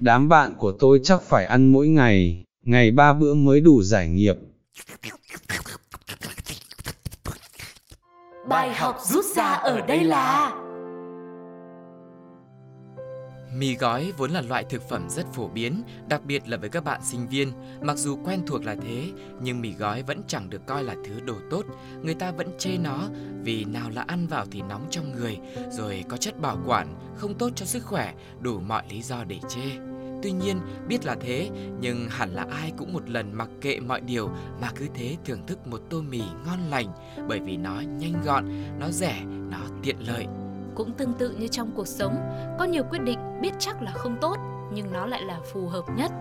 Đám 0.00 0.28
bạn 0.28 0.54
của 0.58 0.72
tôi 0.72 1.00
chắc 1.04 1.22
phải 1.22 1.44
ăn 1.46 1.72
mỗi 1.72 1.88
ngày, 1.88 2.44
ngày 2.62 2.90
ba 2.90 3.12
bữa 3.12 3.34
mới 3.34 3.60
đủ 3.60 3.82
giải 3.82 4.08
nghiệp. 4.08 4.36
Bài 8.48 8.74
học 8.74 8.98
rút 9.04 9.24
ra 9.24 9.44
ở 9.44 9.80
đây 9.80 10.04
là 10.04 10.52
Mì 13.58 13.76
gói 13.76 14.12
vốn 14.16 14.30
là 14.30 14.40
loại 14.40 14.64
thực 14.64 14.88
phẩm 14.88 15.10
rất 15.10 15.26
phổ 15.32 15.48
biến, 15.48 15.82
đặc 16.08 16.24
biệt 16.24 16.48
là 16.48 16.56
với 16.56 16.68
các 16.68 16.84
bạn 16.84 17.00
sinh 17.04 17.28
viên. 17.28 17.52
Mặc 17.80 17.96
dù 17.96 18.18
quen 18.24 18.42
thuộc 18.46 18.64
là 18.64 18.74
thế, 18.82 19.10
nhưng 19.42 19.60
mì 19.60 19.72
gói 19.72 20.02
vẫn 20.02 20.22
chẳng 20.26 20.50
được 20.50 20.66
coi 20.66 20.84
là 20.84 20.94
thứ 21.04 21.20
đồ 21.20 21.34
tốt. 21.50 21.62
Người 22.02 22.14
ta 22.14 22.30
vẫn 22.30 22.48
chê 22.58 22.78
nó 22.78 23.08
vì 23.42 23.64
nào 23.64 23.90
là 23.90 24.04
ăn 24.06 24.26
vào 24.26 24.46
thì 24.50 24.62
nóng 24.68 24.86
trong 24.90 25.14
người, 25.14 25.38
rồi 25.70 26.04
có 26.08 26.16
chất 26.16 26.40
bảo 26.40 26.58
quản, 26.66 26.94
không 27.16 27.34
tốt 27.34 27.50
cho 27.54 27.66
sức 27.66 27.84
khỏe, 27.84 28.14
đủ 28.40 28.60
mọi 28.60 28.82
lý 28.90 29.02
do 29.02 29.24
để 29.24 29.38
chê. 29.48 29.76
Tuy 30.22 30.32
nhiên, 30.32 30.60
biết 30.88 31.04
là 31.04 31.16
thế, 31.20 31.50
nhưng 31.80 32.08
hẳn 32.08 32.34
là 32.34 32.46
ai 32.50 32.72
cũng 32.76 32.92
một 32.92 33.10
lần 33.10 33.32
mặc 33.32 33.48
kệ 33.60 33.80
mọi 33.80 34.00
điều 34.00 34.30
mà 34.60 34.70
cứ 34.76 34.86
thế 34.94 35.16
thưởng 35.24 35.46
thức 35.46 35.66
một 35.66 35.80
tô 35.90 36.02
mì 36.02 36.22
ngon 36.46 36.70
lành 36.70 36.86
bởi 37.28 37.40
vì 37.40 37.56
nó 37.56 37.80
nhanh 37.80 38.22
gọn, 38.24 38.44
nó 38.78 38.90
rẻ, 38.90 39.24
nó 39.50 39.60
tiện 39.82 39.96
lợi. 39.98 40.26
Cũng 40.76 40.92
tương 40.92 41.12
tự 41.12 41.30
như 41.30 41.48
trong 41.48 41.70
cuộc 41.74 41.86
sống, 41.86 42.16
có 42.58 42.64
nhiều 42.64 42.82
quyết 42.90 42.98
định 42.98 43.18
biết 43.40 43.52
chắc 43.58 43.82
là 43.82 43.90
không 43.90 44.16
tốt, 44.20 44.36
nhưng 44.72 44.92
nó 44.92 45.06
lại 45.06 45.22
là 45.22 45.40
phù 45.52 45.66
hợp 45.68 45.84
nhất. 45.96 46.12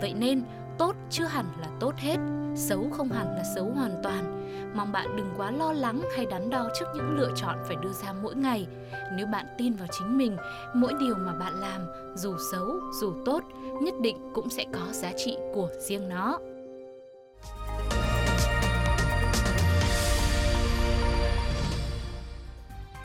Vậy 0.00 0.14
nên, 0.14 0.42
tốt 0.78 0.96
chưa 1.10 1.24
hẳn 1.24 1.46
là 1.60 1.68
tốt 1.80 1.94
hết, 1.96 2.16
xấu 2.56 2.88
không 2.92 3.08
hẳn 3.08 3.26
là 3.26 3.42
xấu 3.54 3.70
hoàn 3.74 4.00
toàn. 4.02 4.38
Mong 4.74 4.92
bạn 4.92 5.16
đừng 5.16 5.30
quá 5.36 5.50
lo 5.50 5.72
lắng 5.72 6.02
hay 6.16 6.26
đắn 6.26 6.50
đo 6.50 6.68
trước 6.78 6.86
những 6.94 7.16
lựa 7.16 7.30
chọn 7.36 7.58
phải 7.68 7.76
đưa 7.82 7.92
ra 7.92 8.12
mỗi 8.22 8.34
ngày. 8.34 8.66
Nếu 9.16 9.26
bạn 9.26 9.46
tin 9.58 9.72
vào 9.72 9.88
chính 9.98 10.18
mình, 10.18 10.36
mỗi 10.74 10.92
điều 11.00 11.14
mà 11.14 11.32
bạn 11.32 11.54
làm, 11.60 11.86
dù 12.14 12.36
xấu, 12.52 12.66
dù 13.00 13.14
tốt, 13.24 13.42
nhất 13.82 13.94
định 14.00 14.30
cũng 14.34 14.50
sẽ 14.50 14.64
có 14.72 14.92
giá 14.92 15.12
trị 15.16 15.36
của 15.54 15.68
riêng 15.88 16.08
nó. 16.08 16.38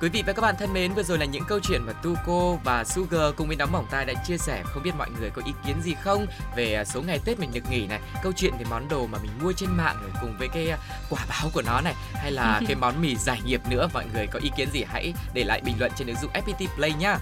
Quý 0.01 0.09
vị 0.09 0.23
và 0.27 0.33
các 0.33 0.41
bạn 0.41 0.55
thân 0.59 0.73
mến, 0.73 0.93
vừa 0.93 1.03
rồi 1.03 1.17
là 1.17 1.25
những 1.25 1.43
câu 1.47 1.59
chuyện 1.59 1.81
mà 1.85 1.93
Tuko 1.93 2.57
và 2.63 2.83
Sugar 2.83 3.35
cùng 3.35 3.47
với 3.47 3.55
nóng 3.55 3.71
bỏng 3.71 3.85
tai 3.91 4.05
đã 4.05 4.13
chia 4.25 4.37
sẻ. 4.37 4.63
Không 4.65 4.83
biết 4.83 4.91
mọi 4.97 5.09
người 5.19 5.29
có 5.29 5.41
ý 5.45 5.51
kiến 5.65 5.81
gì 5.81 5.93
không 6.03 6.25
về 6.55 6.73
à, 6.73 6.85
số 6.85 7.01
ngày 7.01 7.19
Tết 7.25 7.39
mình 7.39 7.51
được 7.53 7.69
nghỉ 7.69 7.87
này, 7.87 7.99
câu 8.23 8.31
chuyện 8.35 8.53
về 8.59 8.65
món 8.69 8.89
đồ 8.89 9.07
mà 9.07 9.17
mình 9.21 9.31
mua 9.41 9.51
trên 9.51 9.69
mạng 9.69 9.97
rồi 10.01 10.11
cùng 10.21 10.35
với 10.39 10.47
cái 10.47 10.69
à, 10.69 10.77
quả 11.09 11.25
báo 11.29 11.49
của 11.53 11.61
nó 11.61 11.81
này, 11.81 11.93
hay 12.13 12.31
là 12.31 12.61
cái 12.67 12.75
món 12.75 13.01
mì 13.01 13.15
giải 13.15 13.41
nghiệp 13.45 13.61
nữa. 13.69 13.89
Mọi 13.93 14.05
người 14.13 14.27
có 14.27 14.39
ý 14.43 14.51
kiến 14.57 14.69
gì 14.71 14.83
hãy 14.83 15.13
để 15.33 15.43
lại 15.43 15.61
bình 15.61 15.75
luận 15.79 15.91
trên 15.95 16.07
ứng 16.07 16.17
dụng 16.21 16.31
FPT 16.33 16.67
Play 16.75 16.93
nhá. 16.93 17.17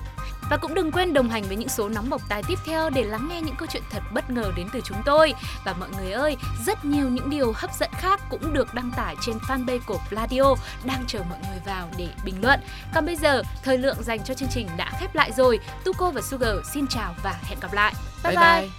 Và 0.49 0.57
cũng 0.57 0.73
đừng 0.73 0.91
quên 0.91 1.13
đồng 1.13 1.29
hành 1.29 1.43
với 1.43 1.57
những 1.57 1.69
số 1.69 1.89
nóng 1.89 2.09
bỏng 2.09 2.21
tai 2.29 2.43
tiếp 2.47 2.59
theo 2.65 2.89
để 2.89 3.03
lắng 3.03 3.27
nghe 3.29 3.41
những 3.41 3.55
câu 3.55 3.67
chuyện 3.71 3.83
thật 3.89 4.03
bất 4.13 4.29
ngờ 4.29 4.51
đến 4.55 4.67
từ 4.73 4.81
chúng 4.83 4.97
tôi. 5.05 5.33
Và 5.65 5.73
mọi 5.73 5.89
người 5.97 6.11
ơi, 6.11 6.37
rất 6.65 6.85
nhiều 6.85 7.09
những 7.09 7.29
điều 7.29 7.53
hấp 7.55 7.73
dẫn 7.79 7.89
khác 7.93 8.21
cũng 8.29 8.53
được 8.53 8.73
đăng 8.73 8.91
tải 8.97 9.15
trên 9.21 9.37
fanpage 9.37 9.79
của 9.85 9.99
Pladio 10.09 10.55
đang 10.83 11.03
chờ 11.07 11.19
mọi 11.29 11.39
người 11.49 11.59
vào 11.65 11.89
để 11.97 12.07
bình 12.25 12.35
luận. 12.41 12.59
Còn 12.95 13.05
bây 13.05 13.15
giờ, 13.15 13.43
thời 13.63 13.77
lượng 13.77 13.97
dành 14.03 14.23
cho 14.23 14.33
chương 14.33 14.49
trình 14.51 14.67
đã 14.77 14.91
khép 14.99 15.15
lại 15.15 15.31
rồi. 15.31 15.59
Tuko 15.83 16.11
và 16.11 16.21
Sugar 16.21 16.55
xin 16.73 16.87
chào 16.87 17.15
và 17.23 17.39
hẹn 17.43 17.59
gặp 17.59 17.73
lại. 17.73 17.93
Bye 18.23 18.35
bye. 18.35 18.61
bye. 18.61 18.69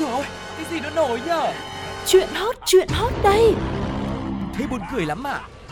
rồi 0.00 0.24
cái 0.56 0.66
gì 0.70 0.80
nó 0.80 0.90
nổi 0.90 1.20
nhở 1.26 1.52
Chuyện 2.06 2.28
hot, 2.34 2.56
chuyện 2.66 2.88
hot 2.88 3.12
đây 3.22 3.54
thế 4.54 4.66
buồn 4.66 4.80
cười 4.92 5.06
lắm 5.06 5.26
à 5.26 5.40